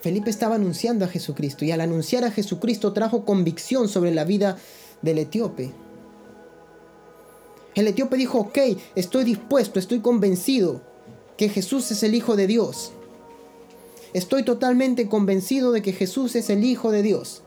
Felipe 0.02 0.30
estaba 0.30 0.56
anunciando 0.56 1.06
a 1.06 1.08
Jesucristo 1.08 1.64
y 1.64 1.72
al 1.72 1.82
anunciar 1.82 2.24
a 2.24 2.32
Jesucristo 2.32 2.92
trajo 2.92 3.24
convicción 3.24 3.88
sobre 3.88 4.14
la 4.14 4.24
vida 4.24 4.58
del 5.02 5.20
etíope. 5.20 5.72
El 7.76 7.88
etíope 7.88 8.18
dijo, 8.18 8.40
ok, 8.40 8.58
estoy 8.96 9.24
dispuesto, 9.24 9.80
estoy 9.80 10.00
convencido 10.00 10.82
que 11.38 11.50
Jesús 11.50 11.92
es 11.92 12.04
el 12.04 12.16
Hijo 12.16 12.36
de 12.36 12.48
Dios. 12.48 12.92
Estoy 14.14 14.44
totalmente 14.44 15.08
convencido 15.08 15.72
de 15.72 15.82
que 15.82 15.94
Jesús 15.94 16.36
es 16.36 16.50
el 16.50 16.66
Hijo 16.66 16.92
de 16.92 17.02
Dios. 17.02 17.44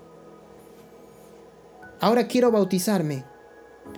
Ahora 2.00 2.26
quiero 2.26 2.50
bautizarme. 2.50 3.24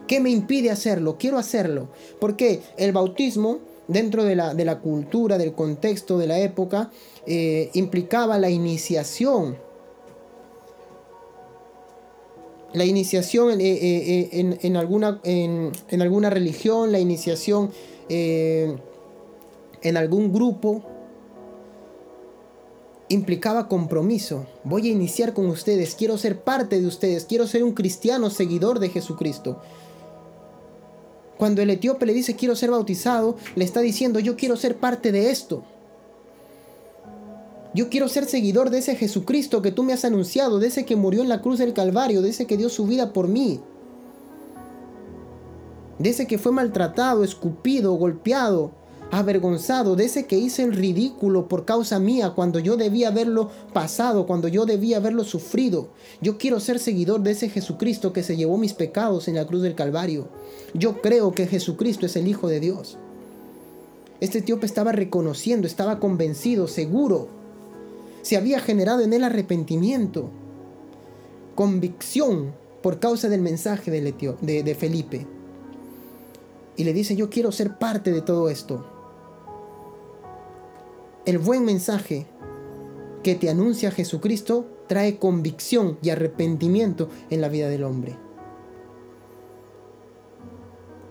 ¿Qué 0.08 0.18
me 0.18 0.30
impide 0.30 0.70
hacerlo? 0.70 1.16
Quiero 1.18 1.38
hacerlo. 1.38 1.88
Porque 2.20 2.62
el 2.76 2.92
bautismo 2.92 3.60
dentro 3.88 4.24
de 4.24 4.36
la, 4.36 4.54
de 4.54 4.64
la 4.64 4.78
cultura, 4.80 5.38
del 5.38 5.52
contexto 5.52 6.18
de 6.18 6.26
la 6.26 6.38
época, 6.38 6.90
eh, 7.26 7.70
implicaba 7.74 8.38
la 8.38 8.50
iniciación. 8.50 9.56
La 12.72 12.84
iniciación 12.84 13.60
eh, 13.60 13.64
eh, 13.64 14.58
en, 14.60 14.76
alguna, 14.76 15.20
en, 15.24 15.72
alguna 16.02 16.30
religión, 16.30 16.92
la 16.92 16.98
iniciación 16.98 17.70
en 18.08 18.76
algún 19.96 20.32
grupo, 20.32 20.82
implicaba 23.08 23.68
compromiso. 23.68 24.46
Voy 24.64 24.88
a 24.88 24.92
iniciar 24.92 25.32
con 25.32 25.46
ustedes, 25.46 25.94
quiero 25.94 26.18
ser 26.18 26.40
parte 26.40 26.80
de 26.80 26.86
ustedes, 26.86 27.24
quiero 27.24 27.46
ser 27.46 27.64
un 27.64 27.72
cristiano 27.72 28.30
seguidor 28.30 28.78
de 28.78 28.90
Jesucristo. 28.90 29.60
Cuando 31.38 31.62
el 31.62 31.70
etíope 31.70 32.06
le 32.06 32.14
dice 32.14 32.36
quiero 32.36 32.56
ser 32.56 32.70
bautizado, 32.70 33.36
le 33.54 33.64
está 33.64 33.80
diciendo 33.80 34.20
yo 34.20 34.36
quiero 34.36 34.56
ser 34.56 34.76
parte 34.76 35.12
de 35.12 35.30
esto. 35.30 35.64
Yo 37.74 37.90
quiero 37.90 38.08
ser 38.08 38.24
seguidor 38.24 38.70
de 38.70 38.78
ese 38.78 38.96
Jesucristo 38.96 39.60
que 39.60 39.70
tú 39.70 39.82
me 39.82 39.92
has 39.92 40.06
anunciado, 40.06 40.58
de 40.58 40.68
ese 40.68 40.86
que 40.86 40.96
murió 40.96 41.22
en 41.22 41.28
la 41.28 41.42
cruz 41.42 41.58
del 41.58 41.74
Calvario, 41.74 42.22
de 42.22 42.30
ese 42.30 42.46
que 42.46 42.56
dio 42.56 42.70
su 42.70 42.86
vida 42.86 43.12
por 43.12 43.28
mí. 43.28 43.60
De 45.98 46.08
ese 46.08 46.26
que 46.26 46.38
fue 46.38 46.52
maltratado, 46.52 47.22
escupido, 47.22 47.92
golpeado, 47.92 48.72
avergonzado, 49.10 49.96
de 49.96 50.04
ese 50.04 50.26
que 50.26 50.36
hice 50.36 50.62
el 50.62 50.72
ridículo 50.72 51.48
por 51.48 51.64
causa 51.64 51.98
mía 51.98 52.32
cuando 52.34 52.58
yo 52.58 52.76
debía 52.76 53.08
haberlo 53.08 53.50
pasado, 53.72 54.26
cuando 54.26 54.48
yo 54.48 54.66
debía 54.66 54.96
haberlo 54.96 55.24
sufrido. 55.24 55.88
Yo 56.20 56.38
quiero 56.38 56.60
ser 56.60 56.78
seguidor 56.78 57.20
de 57.20 57.32
ese 57.32 57.48
Jesucristo 57.48 58.12
que 58.12 58.22
se 58.22 58.36
llevó 58.36 58.58
mis 58.58 58.74
pecados 58.74 59.28
en 59.28 59.36
la 59.36 59.46
cruz 59.46 59.62
del 59.62 59.74
Calvario. 59.74 60.28
Yo 60.74 61.00
creo 61.00 61.32
que 61.32 61.46
Jesucristo 61.46 62.06
es 62.06 62.16
el 62.16 62.26
Hijo 62.26 62.48
de 62.48 62.60
Dios. 62.60 62.98
Este 64.20 64.38
etíope 64.38 64.66
estaba 64.66 64.92
reconociendo, 64.92 65.66
estaba 65.66 66.00
convencido, 66.00 66.68
seguro. 66.68 67.28
Se 68.22 68.36
había 68.36 68.60
generado 68.60 69.02
en 69.02 69.12
él 69.12 69.24
arrepentimiento, 69.24 70.30
convicción 71.54 72.52
por 72.82 72.98
causa 72.98 73.28
del 73.28 73.40
mensaje 73.40 73.90
de 73.90 74.74
Felipe. 74.74 75.26
Y 76.76 76.84
le 76.84 76.92
dice, 76.92 77.16
yo 77.16 77.30
quiero 77.30 77.52
ser 77.52 77.78
parte 77.78 78.12
de 78.12 78.20
todo 78.20 78.50
esto. 78.50 78.95
El 81.26 81.38
buen 81.38 81.64
mensaje 81.64 82.26
que 83.22 83.34
te 83.34 83.50
anuncia 83.50 83.90
Jesucristo 83.90 84.64
trae 84.86 85.18
convicción 85.18 85.98
y 86.00 86.10
arrepentimiento 86.10 87.08
en 87.28 87.40
la 87.40 87.48
vida 87.48 87.68
del 87.68 87.84
hombre. 87.84 88.16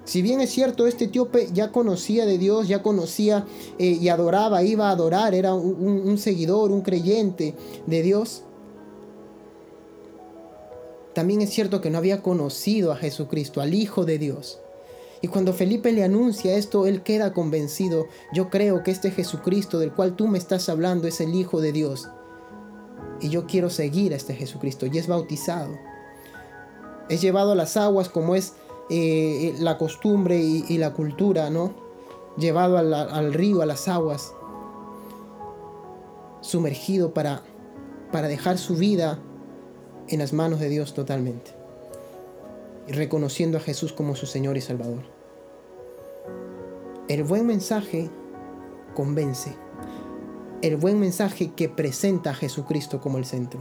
Si 0.06 0.21
bien 0.21 0.39
es 0.39 0.51
cierto, 0.51 0.88
este 0.88 1.06
etíope 1.06 1.49
ya 1.51 1.71
conocía 1.71 2.25
de 2.25 2.38
Dios, 2.38 2.67
ya 2.67 2.82
conocía 2.82 3.45
eh, 3.78 3.97
y 3.99 4.10
adoraba, 4.10 4.63
iba 4.63 4.89
a 4.89 4.91
adorar, 4.91 5.36
era 5.36 5.54
un 5.54 6.17
seguidor, 6.17 6.71
un 6.71 6.82
creyente 6.82 7.56
de 7.86 8.01
Dios, 8.01 8.43
también 11.15 11.41
es 11.41 11.49
cierto 11.49 11.80
que 11.80 11.89
no 11.89 11.97
había 11.97 12.21
conocido 12.21 12.91
a 12.91 12.97
Jesucristo, 12.97 13.62
al 13.62 13.73
Hijo 13.73 14.04
de 14.04 14.17
Dios. 14.17 14.60
Y 15.26 15.28
cuando 15.28 15.54
Felipe 15.54 15.92
le 15.92 16.04
anuncia 16.04 16.56
esto, 16.56 16.86
él 16.86 17.02
queda 17.02 17.34
convencido. 17.34 18.08
Yo 18.32 18.52
creo 18.52 18.84
que 18.84 18.92
este 18.92 19.10
Jesucristo 19.10 19.80
del 19.80 19.92
cual 19.92 20.16
tú 20.16 20.28
me 20.28 20.38
estás 20.38 20.70
hablando 20.70 21.08
es 21.08 21.20
el 21.20 21.34
Hijo 21.34 21.62
de 21.62 21.72
Dios. 21.72 22.10
Y 23.22 23.30
yo 23.30 23.48
quiero 23.48 23.72
seguir 23.72 24.14
a 24.14 24.18
este 24.18 24.36
Jesucristo. 24.36 24.86
Y 24.86 25.00
es 25.00 25.08
bautizado. 25.08 25.80
Es 27.10 27.22
llevado 27.22 27.54
a 27.54 27.56
las 27.56 27.76
aguas 27.76 28.08
como 28.08 28.36
es 28.36 28.54
eh, 28.92 29.56
la 29.58 29.80
costumbre 29.80 30.38
y, 30.38 30.78
la 30.78 30.94
cultura, 30.94 31.50
¿no? 31.50 31.74
Llevado 32.38 32.78
al, 32.78 33.34
río, 33.34 33.64
a 33.64 33.66
las 33.66 33.88
aguas. 33.88 34.32
Sumergido 36.42 37.16
para, 37.16 37.42
para 38.12 38.28
dejar 38.28 38.60
su 38.60 38.76
vida 38.76 39.18
en 40.08 40.20
las 40.20 40.34
manos 40.34 40.60
de 40.60 40.70
Dios 40.70 40.94
totalmente. 40.94 41.50
Y 42.88 42.92
reconociendo 42.92 43.58
a 43.58 43.62
Jesús 43.62 43.92
como 43.92 44.16
su 44.16 44.28
Señor 44.28 44.56
y 44.56 44.62
Salvador. 44.62 45.14
El 47.08 47.24
buen 47.24 47.46
mensaje 47.46 48.10
convence. 48.96 49.56
El 50.63 50.76
buen 50.78 51.00
mensaje 51.00 51.52
que 51.56 51.70
presenta 51.70 52.32
a 52.32 52.34
Jesucristo 52.34 53.00
como 53.00 53.20
el 53.20 53.26
centro. 53.26 53.60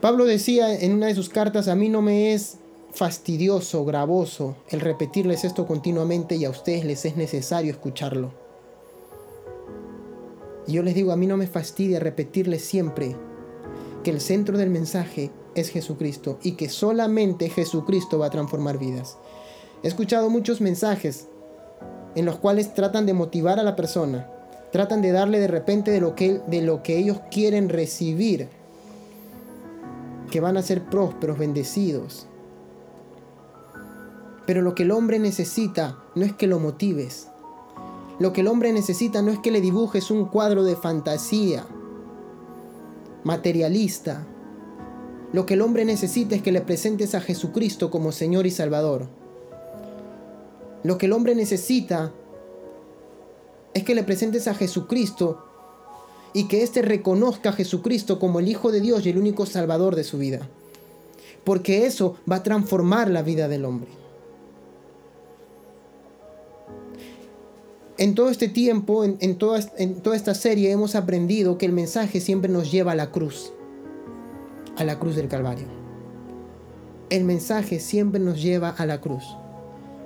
Pablo 0.00 0.24
decía 0.24 0.74
en 0.80 0.94
una 0.94 1.06
de 1.08 1.14
sus 1.14 1.28
cartas, 1.28 1.68
a 1.68 1.74
mí 1.74 1.90
no 1.90 2.00
me 2.00 2.32
es 2.32 2.58
fastidioso, 2.92 3.84
gravoso 3.84 4.56
el 4.70 4.80
repetirles 4.80 5.44
esto 5.44 5.66
continuamente 5.66 6.36
y 6.36 6.46
a 6.46 6.50
ustedes 6.50 6.86
les 6.86 7.04
es 7.04 7.16
necesario 7.16 7.70
escucharlo. 7.70 8.32
Y 10.66 10.72
yo 10.72 10.82
les 10.82 10.94
digo, 10.94 11.12
a 11.12 11.16
mí 11.16 11.26
no 11.26 11.36
me 11.36 11.46
fastidia 11.46 12.00
repetirles 12.00 12.64
siempre 12.64 13.16
que 14.02 14.10
el 14.10 14.22
centro 14.22 14.56
del 14.56 14.70
mensaje 14.70 15.30
es 15.54 15.68
Jesucristo 15.68 16.38
y 16.42 16.52
que 16.52 16.70
solamente 16.70 17.50
Jesucristo 17.50 18.18
va 18.18 18.26
a 18.26 18.30
transformar 18.30 18.78
vidas. 18.78 19.18
He 19.84 19.88
escuchado 19.88 20.30
muchos 20.30 20.62
mensajes 20.62 21.28
en 22.14 22.24
los 22.24 22.38
cuales 22.38 22.72
tratan 22.72 23.04
de 23.04 23.12
motivar 23.12 23.60
a 23.60 23.62
la 23.62 23.76
persona, 23.76 24.26
tratan 24.72 25.02
de 25.02 25.12
darle 25.12 25.38
de 25.38 25.46
repente 25.46 25.90
de 25.90 26.00
lo 26.00 26.14
que, 26.14 26.96
ellos 26.96 27.20
quieren 27.30 27.68
recibir, 27.68 28.48
que 30.30 30.40
van 30.40 30.56
a 30.56 30.62
ser 30.62 30.84
prósperos, 30.84 31.36
bendecidos. 31.36 32.26
Pero 34.46 34.62
lo 34.62 34.74
que 34.74 34.84
el 34.84 34.90
hombre 34.90 35.18
necesita 35.18 35.98
no 36.14 36.24
es 36.24 36.32
que 36.32 36.46
lo 36.46 36.58
motives. 36.60 37.28
Lo 38.18 38.32
que 38.32 38.40
el 38.40 38.48
hombre 38.48 38.72
necesita 38.72 39.20
no 39.20 39.32
es 39.32 39.38
que 39.40 39.50
le 39.50 39.60
dibujes 39.60 40.10
un 40.10 40.24
cuadro 40.24 40.64
de 40.64 40.76
fantasía, 40.76 41.66
materialista. 43.22 44.26
Lo 45.34 45.44
que 45.44 45.54
el 45.54 45.60
hombre 45.60 45.84
necesita 45.84 46.36
es 46.36 46.42
que 46.42 46.52
le 46.52 46.62
presentes 46.62 47.14
a 47.14 47.20
Jesucristo 47.20 47.90
como 47.90 48.12
Señor 48.12 48.46
y 48.46 48.50
Salvador. 48.50 49.23
Lo 50.84 50.98
que 50.98 51.06
el 51.06 51.12
hombre 51.12 51.34
necesita 51.34 52.12
es 53.72 53.82
que 53.82 53.94
le 53.94 54.04
presentes 54.04 54.46
a 54.46 54.54
Jesucristo 54.54 55.42
y 56.34 56.46
que 56.46 56.62
éste 56.62 56.82
reconozca 56.82 57.48
a 57.48 57.52
Jesucristo 57.52 58.18
como 58.18 58.38
el 58.38 58.48
Hijo 58.48 58.70
de 58.70 58.80
Dios 58.80 59.04
y 59.04 59.10
el 59.10 59.18
único 59.18 59.46
Salvador 59.46 59.96
de 59.96 60.04
su 60.04 60.18
vida. 60.18 60.46
Porque 61.42 61.86
eso 61.86 62.16
va 62.30 62.36
a 62.36 62.42
transformar 62.42 63.10
la 63.10 63.22
vida 63.22 63.48
del 63.48 63.64
hombre. 63.64 63.88
En 67.96 68.14
todo 68.14 68.28
este 68.28 68.48
tiempo, 68.48 69.04
en, 69.04 69.38
toda, 69.38 69.60
en 69.78 70.02
toda 70.02 70.16
esta 70.16 70.34
serie, 70.34 70.70
hemos 70.70 70.96
aprendido 70.96 71.56
que 71.56 71.64
el 71.64 71.72
mensaje 71.72 72.20
siempre 72.20 72.50
nos 72.50 72.70
lleva 72.70 72.92
a 72.92 72.96
la 72.96 73.10
cruz, 73.10 73.52
a 74.76 74.84
la 74.84 74.98
cruz 74.98 75.16
del 75.16 75.28
Calvario. 75.28 75.68
El 77.08 77.24
mensaje 77.24 77.80
siempre 77.80 78.20
nos 78.20 78.42
lleva 78.42 78.68
a 78.70 78.84
la 78.84 79.00
cruz 79.00 79.24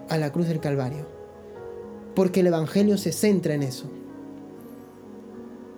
a 0.08 0.18
la 0.18 0.32
cruz 0.32 0.48
del 0.48 0.60
Calvario. 0.60 1.06
Porque 2.14 2.40
el 2.40 2.48
Evangelio 2.48 2.98
se 2.98 3.12
centra 3.12 3.54
en 3.54 3.62
eso. 3.62 3.90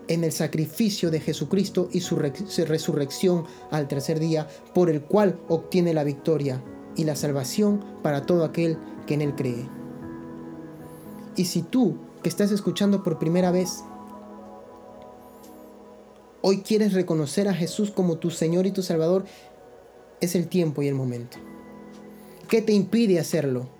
En 0.08 0.24
el 0.24 0.32
sacrificio 0.32 1.10
de 1.10 1.20
Jesucristo 1.20 1.88
y 1.92 2.00
su 2.00 2.16
resurrección 2.16 3.44
al 3.70 3.88
tercer 3.88 4.18
día, 4.18 4.48
por 4.74 4.90
el 4.90 5.02
cual 5.02 5.38
obtiene 5.48 5.94
la 5.94 6.04
victoria 6.04 6.62
y 6.96 7.04
la 7.04 7.16
salvación 7.16 7.84
para 8.02 8.26
todo 8.26 8.44
aquel 8.44 8.76
que 9.06 9.14
en 9.14 9.22
él 9.22 9.34
cree. 9.34 9.68
Y 11.36 11.44
si 11.44 11.62
tú, 11.62 11.96
que 12.22 12.28
estás 12.28 12.50
escuchando 12.50 13.02
por 13.02 13.18
primera 13.18 13.50
vez, 13.50 13.84
hoy 16.42 16.62
quieres 16.62 16.92
reconocer 16.92 17.48
a 17.48 17.54
Jesús 17.54 17.90
como 17.90 18.18
tu 18.18 18.30
Señor 18.30 18.66
y 18.66 18.72
tu 18.72 18.82
Salvador, 18.82 19.24
es 20.20 20.34
el 20.34 20.48
tiempo 20.48 20.82
y 20.82 20.88
el 20.88 20.94
momento. 20.94 21.38
¿Qué 22.48 22.62
te 22.62 22.72
impide 22.72 23.20
hacerlo? 23.20 23.79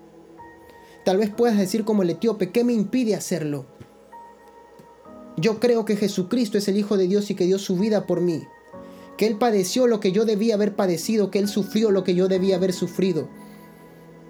Tal 1.03 1.17
vez 1.17 1.29
puedas 1.29 1.57
decir 1.57 1.83
como 1.83 2.03
el 2.03 2.11
etíope, 2.11 2.51
¿qué 2.51 2.63
me 2.63 2.73
impide 2.73 3.15
hacerlo? 3.15 3.65
Yo 5.37 5.59
creo 5.59 5.85
que 5.85 5.95
Jesucristo 5.95 6.57
es 6.57 6.67
el 6.67 6.77
Hijo 6.77 6.97
de 6.97 7.07
Dios 7.07 7.31
y 7.31 7.35
que 7.35 7.45
dio 7.45 7.57
su 7.57 7.75
vida 7.77 8.05
por 8.05 8.21
mí. 8.21 8.43
Que 9.17 9.25
Él 9.25 9.37
padeció 9.37 9.87
lo 9.87 9.99
que 9.99 10.11
yo 10.11 10.25
debía 10.25 10.55
haber 10.55 10.75
padecido, 10.75 11.31
que 11.31 11.39
Él 11.39 11.47
sufrió 11.47 11.91
lo 11.91 12.03
que 12.03 12.13
yo 12.13 12.27
debía 12.27 12.57
haber 12.57 12.73
sufrido. 12.73 13.27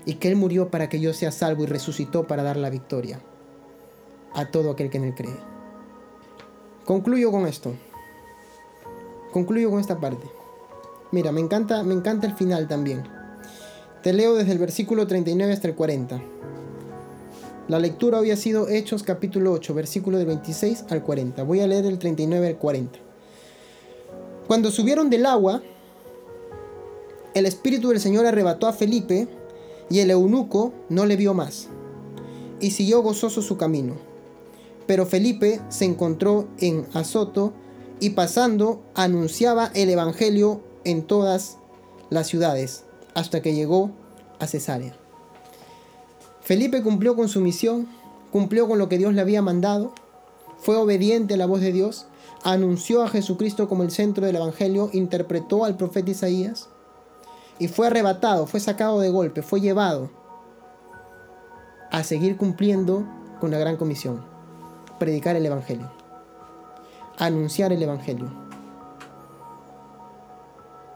Y 0.05 0.15
que 0.15 0.29
Él 0.29 0.35
murió 0.35 0.69
para 0.69 0.89
que 0.89 0.99
yo 0.99 1.13
sea 1.13 1.31
salvo 1.31 1.63
y 1.63 1.67
resucitó 1.67 2.27
para 2.27 2.43
dar 2.43 2.57
la 2.57 2.69
victoria 2.69 3.21
a 4.33 4.49
todo 4.49 4.71
aquel 4.71 4.89
que 4.89 4.97
en 4.97 5.03
Él 5.05 5.15
cree. 5.15 5.35
Concluyo 6.85 7.31
con 7.31 7.47
esto. 7.47 7.73
Concluyo 9.31 9.69
con 9.69 9.79
esta 9.79 9.99
parte. 9.99 10.27
Mira, 11.11 11.31
me 11.31 11.41
encanta, 11.41 11.83
me 11.83 11.93
encanta 11.93 12.27
el 12.27 12.33
final 12.33 12.67
también. 12.67 13.03
Te 14.01 14.13
leo 14.13 14.35
desde 14.35 14.53
el 14.53 14.57
versículo 14.57 15.07
39 15.07 15.53
hasta 15.53 15.67
el 15.67 15.75
40. 15.75 16.21
La 17.71 17.79
lectura 17.79 18.17
había 18.17 18.35
sido 18.35 18.67
Hechos 18.67 19.01
capítulo 19.01 19.53
8, 19.53 19.73
versículo 19.73 20.17
del 20.17 20.27
26 20.27 20.87
al 20.89 21.03
40. 21.03 21.41
Voy 21.43 21.61
a 21.61 21.67
leer 21.67 21.85
el 21.85 21.99
39 21.99 22.47
al 22.47 22.57
40. 22.57 22.99
Cuando 24.45 24.71
subieron 24.71 25.09
del 25.09 25.25
agua, 25.25 25.63
el 27.33 27.45
Espíritu 27.45 27.87
del 27.87 28.01
Señor 28.01 28.25
arrebató 28.25 28.67
a 28.67 28.73
Felipe 28.73 29.29
y 29.89 29.99
el 29.99 30.11
eunuco 30.11 30.73
no 30.89 31.05
le 31.05 31.15
vio 31.15 31.33
más 31.33 31.69
y 32.59 32.71
siguió 32.71 33.01
gozoso 33.03 33.41
su 33.41 33.55
camino. 33.55 33.93
Pero 34.85 35.05
Felipe 35.05 35.61
se 35.69 35.85
encontró 35.85 36.49
en 36.59 36.85
Azoto 36.91 37.53
y 38.01 38.09
pasando 38.09 38.81
anunciaba 38.95 39.71
el 39.75 39.89
Evangelio 39.89 40.59
en 40.83 41.03
todas 41.03 41.57
las 42.09 42.27
ciudades 42.27 42.83
hasta 43.13 43.41
que 43.41 43.55
llegó 43.55 43.91
a 44.39 44.47
Cesarea. 44.47 45.00
Felipe 46.41 46.81
cumplió 46.81 47.15
con 47.15 47.29
su 47.29 47.39
misión, 47.39 47.87
cumplió 48.31 48.67
con 48.67 48.79
lo 48.79 48.89
que 48.89 48.97
Dios 48.97 49.13
le 49.13 49.21
había 49.21 49.41
mandado, 49.41 49.93
fue 50.57 50.75
obediente 50.75 51.35
a 51.35 51.37
la 51.37 51.45
voz 51.45 51.61
de 51.61 51.71
Dios, 51.71 52.07
anunció 52.43 53.03
a 53.03 53.09
Jesucristo 53.09 53.67
como 53.67 53.83
el 53.83 53.91
centro 53.91 54.25
del 54.25 54.35
Evangelio, 54.35 54.89
interpretó 54.93 55.65
al 55.65 55.77
profeta 55.77 56.11
Isaías 56.11 56.69
y 57.59 57.67
fue 57.67 57.87
arrebatado, 57.87 58.47
fue 58.47 58.59
sacado 58.59 58.99
de 58.99 59.09
golpe, 59.09 59.41
fue 59.41 59.61
llevado 59.61 60.09
a 61.91 62.03
seguir 62.03 62.37
cumpliendo 62.37 63.05
con 63.39 63.51
la 63.51 63.59
gran 63.59 63.77
comisión, 63.77 64.23
predicar 64.99 65.35
el 65.35 65.45
Evangelio. 65.45 65.91
anunciar 67.17 67.71
el 67.71 67.83
Evangelio, 67.83 68.31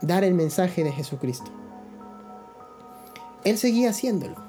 dar 0.00 0.24
el 0.24 0.34
mensaje 0.34 0.82
de 0.82 0.90
Jesucristo. 0.90 1.50
Él 3.44 3.58
seguía 3.58 3.90
haciéndolo. 3.90 4.45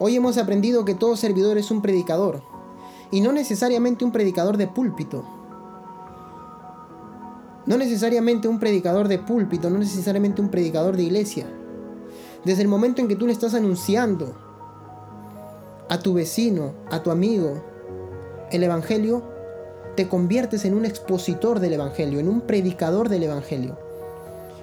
Hoy 0.00 0.14
hemos 0.14 0.38
aprendido 0.38 0.84
que 0.84 0.94
todo 0.94 1.16
servidor 1.16 1.58
es 1.58 1.70
un 1.70 1.82
predicador, 1.82 2.42
y 3.10 3.20
no 3.20 3.32
necesariamente 3.32 4.04
un 4.04 4.12
predicador 4.12 4.56
de 4.56 4.68
púlpito. 4.68 5.24
No 7.66 7.76
necesariamente 7.76 8.48
un 8.48 8.60
predicador 8.60 9.08
de 9.08 9.18
púlpito, 9.18 9.70
no 9.70 9.78
necesariamente 9.78 10.40
un 10.40 10.50
predicador 10.50 10.96
de 10.96 11.02
iglesia. 11.02 11.46
Desde 12.44 12.62
el 12.62 12.68
momento 12.68 13.02
en 13.02 13.08
que 13.08 13.16
tú 13.16 13.26
le 13.26 13.32
estás 13.32 13.54
anunciando 13.54 14.34
a 15.88 15.98
tu 15.98 16.14
vecino, 16.14 16.72
a 16.90 17.02
tu 17.02 17.10
amigo, 17.10 17.62
el 18.52 18.62
Evangelio, 18.62 19.22
te 19.96 20.08
conviertes 20.08 20.64
en 20.64 20.74
un 20.74 20.84
expositor 20.84 21.60
del 21.60 21.72
Evangelio, 21.72 22.20
en 22.20 22.28
un 22.28 22.42
predicador 22.42 23.08
del 23.08 23.24
Evangelio. 23.24 23.76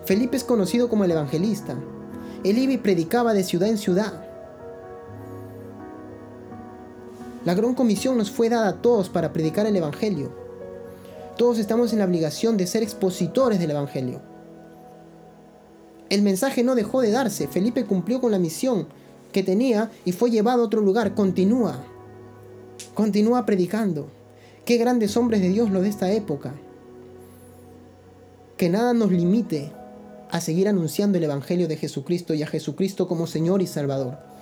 Felipe 0.05 0.37
es 0.37 0.43
conocido 0.43 0.87
como 0.87 1.03
el 1.03 1.11
evangelista. 1.11 1.75
Él 2.43 2.59
iba 2.59 2.73
y 2.73 2.77
predicaba 2.77 3.33
de 3.33 3.43
ciudad 3.43 3.69
en 3.69 3.79
ciudad. 3.79 4.24
La 7.45 7.53
gran 7.53 7.75
comisión 7.75 8.17
nos 8.17 8.31
fue 8.31 8.49
dada 8.49 8.69
a 8.69 8.81
todos 8.81 9.07
para 9.09 9.31
predicar 9.31 9.67
el 9.67 9.75
Evangelio. 9.75 10.31
Todos 11.37 11.59
estamos 11.59 11.93
en 11.93 11.99
la 11.99 12.05
obligación 12.05 12.57
de 12.57 12.65
ser 12.65 12.81
expositores 12.81 13.59
del 13.59 13.69
Evangelio. 13.69 14.19
El 16.09 16.23
mensaje 16.23 16.63
no 16.63 16.73
dejó 16.73 17.01
de 17.01 17.11
darse. 17.11 17.47
Felipe 17.47 17.85
cumplió 17.85 18.19
con 18.19 18.31
la 18.31 18.39
misión 18.39 18.87
que 19.31 19.43
tenía 19.43 19.91
y 20.05 20.11
fue 20.11 20.31
llevado 20.31 20.63
a 20.63 20.65
otro 20.65 20.81
lugar. 20.81 21.13
Continúa. 21.13 21.83
Continúa 22.95 23.45
predicando. 23.45 24.07
Qué 24.65 24.77
grandes 24.77 25.15
hombres 25.15 25.41
de 25.41 25.49
Dios 25.49 25.69
lo 25.69 25.81
de 25.81 25.89
esta 25.89 26.11
época. 26.11 26.55
Que 28.57 28.69
nada 28.69 28.93
nos 28.93 29.11
limite 29.11 29.71
a 30.31 30.41
seguir 30.41 30.67
anunciando 30.67 31.19
el 31.19 31.25
Evangelio 31.25 31.67
de 31.67 31.77
Jesucristo 31.77 32.33
y 32.33 32.41
a 32.41 32.47
Jesucristo 32.47 33.07
como 33.07 33.27
Señor 33.27 33.61
y 33.61 33.67
Salvador 33.67 34.34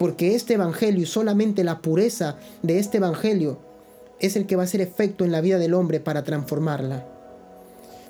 porque 0.00 0.34
este 0.34 0.54
Evangelio 0.54 1.02
y 1.02 1.06
solamente 1.06 1.62
la 1.62 1.82
pureza 1.82 2.36
de 2.62 2.78
este 2.78 2.96
Evangelio 2.96 3.58
es 4.18 4.34
el 4.34 4.46
que 4.46 4.56
va 4.56 4.62
a 4.62 4.64
hacer 4.64 4.80
efecto 4.80 5.26
en 5.26 5.30
la 5.30 5.42
vida 5.42 5.58
del 5.58 5.74
hombre 5.74 6.00
para 6.00 6.24
transformarla. 6.24 7.04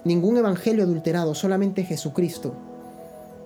Ningún 0.05 0.37
Evangelio 0.37 0.85
adulterado, 0.85 1.35
solamente 1.35 1.83
Jesucristo. 1.83 2.55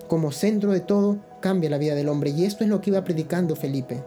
Como 0.07 0.31
centro 0.31 0.73
de 0.73 0.79
todo, 0.79 1.17
cambia 1.39 1.71
la 1.71 1.79
vida 1.79 1.95
del 1.95 2.07
hombre. 2.07 2.29
Y 2.29 2.45
esto 2.45 2.63
es 2.63 2.69
lo 2.69 2.81
que 2.81 2.91
iba 2.91 3.03
predicando 3.03 3.55
Felipe. 3.55 4.03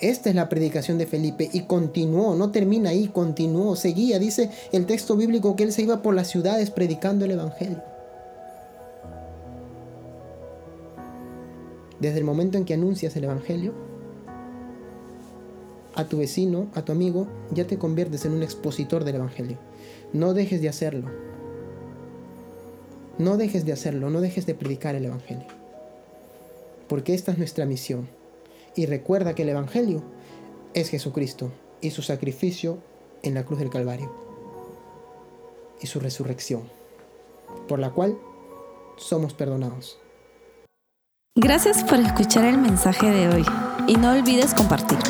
Esta 0.00 0.30
es 0.30 0.34
la 0.34 0.48
predicación 0.48 0.96
de 0.96 1.06
Felipe 1.06 1.50
y 1.52 1.64
continuó, 1.64 2.34
no 2.36 2.50
termina 2.50 2.88
ahí, 2.88 3.08
continuó, 3.08 3.76
seguía, 3.76 4.18
dice 4.18 4.48
el 4.72 4.86
texto 4.86 5.14
bíblico 5.14 5.56
que 5.56 5.64
él 5.64 5.74
se 5.74 5.82
iba 5.82 6.00
por 6.00 6.14
las 6.14 6.28
ciudades 6.28 6.70
predicando 6.70 7.26
el 7.26 7.32
Evangelio. 7.32 7.93
Desde 12.04 12.18
el 12.18 12.24
momento 12.26 12.58
en 12.58 12.66
que 12.66 12.74
anuncias 12.74 13.16
el 13.16 13.24
Evangelio, 13.24 13.72
a 15.94 16.04
tu 16.04 16.18
vecino, 16.18 16.68
a 16.74 16.84
tu 16.84 16.92
amigo, 16.92 17.28
ya 17.50 17.66
te 17.66 17.78
conviertes 17.78 18.26
en 18.26 18.32
un 18.32 18.42
expositor 18.42 19.04
del 19.04 19.14
Evangelio. 19.14 19.56
No 20.12 20.34
dejes 20.34 20.60
de 20.60 20.68
hacerlo. 20.68 21.10
No 23.16 23.38
dejes 23.38 23.64
de 23.64 23.72
hacerlo, 23.72 24.10
no 24.10 24.20
dejes 24.20 24.44
de 24.44 24.54
predicar 24.54 24.94
el 24.94 25.06
Evangelio. 25.06 25.46
Porque 26.88 27.14
esta 27.14 27.32
es 27.32 27.38
nuestra 27.38 27.64
misión. 27.64 28.06
Y 28.76 28.84
recuerda 28.84 29.34
que 29.34 29.44
el 29.44 29.48
Evangelio 29.48 30.02
es 30.74 30.90
Jesucristo 30.90 31.52
y 31.80 31.88
su 31.88 32.02
sacrificio 32.02 32.80
en 33.22 33.32
la 33.32 33.46
cruz 33.46 33.60
del 33.60 33.70
Calvario. 33.70 34.12
Y 35.80 35.86
su 35.86 36.00
resurrección, 36.00 36.64
por 37.66 37.78
la 37.78 37.92
cual 37.92 38.18
somos 38.98 39.32
perdonados. 39.32 40.03
Gracias 41.36 41.82
por 41.82 41.98
escuchar 41.98 42.44
el 42.44 42.58
mensaje 42.58 43.10
de 43.10 43.28
hoy 43.28 43.44
y 43.88 43.96
no 43.96 44.12
olvides 44.12 44.54
compartirlo. 44.54 45.02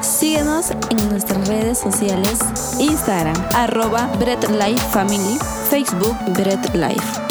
Síguenos 0.00 0.72
en 0.90 1.08
nuestras 1.10 1.46
redes 1.46 1.78
sociales, 1.78 2.40
Instagram, 2.80 3.36
arroba 3.54 4.10
Bread 4.18 4.42
Life 4.50 4.84
Family, 4.88 5.38
Facebook 5.70 6.16
Bread 6.34 6.74
Life. 6.74 7.21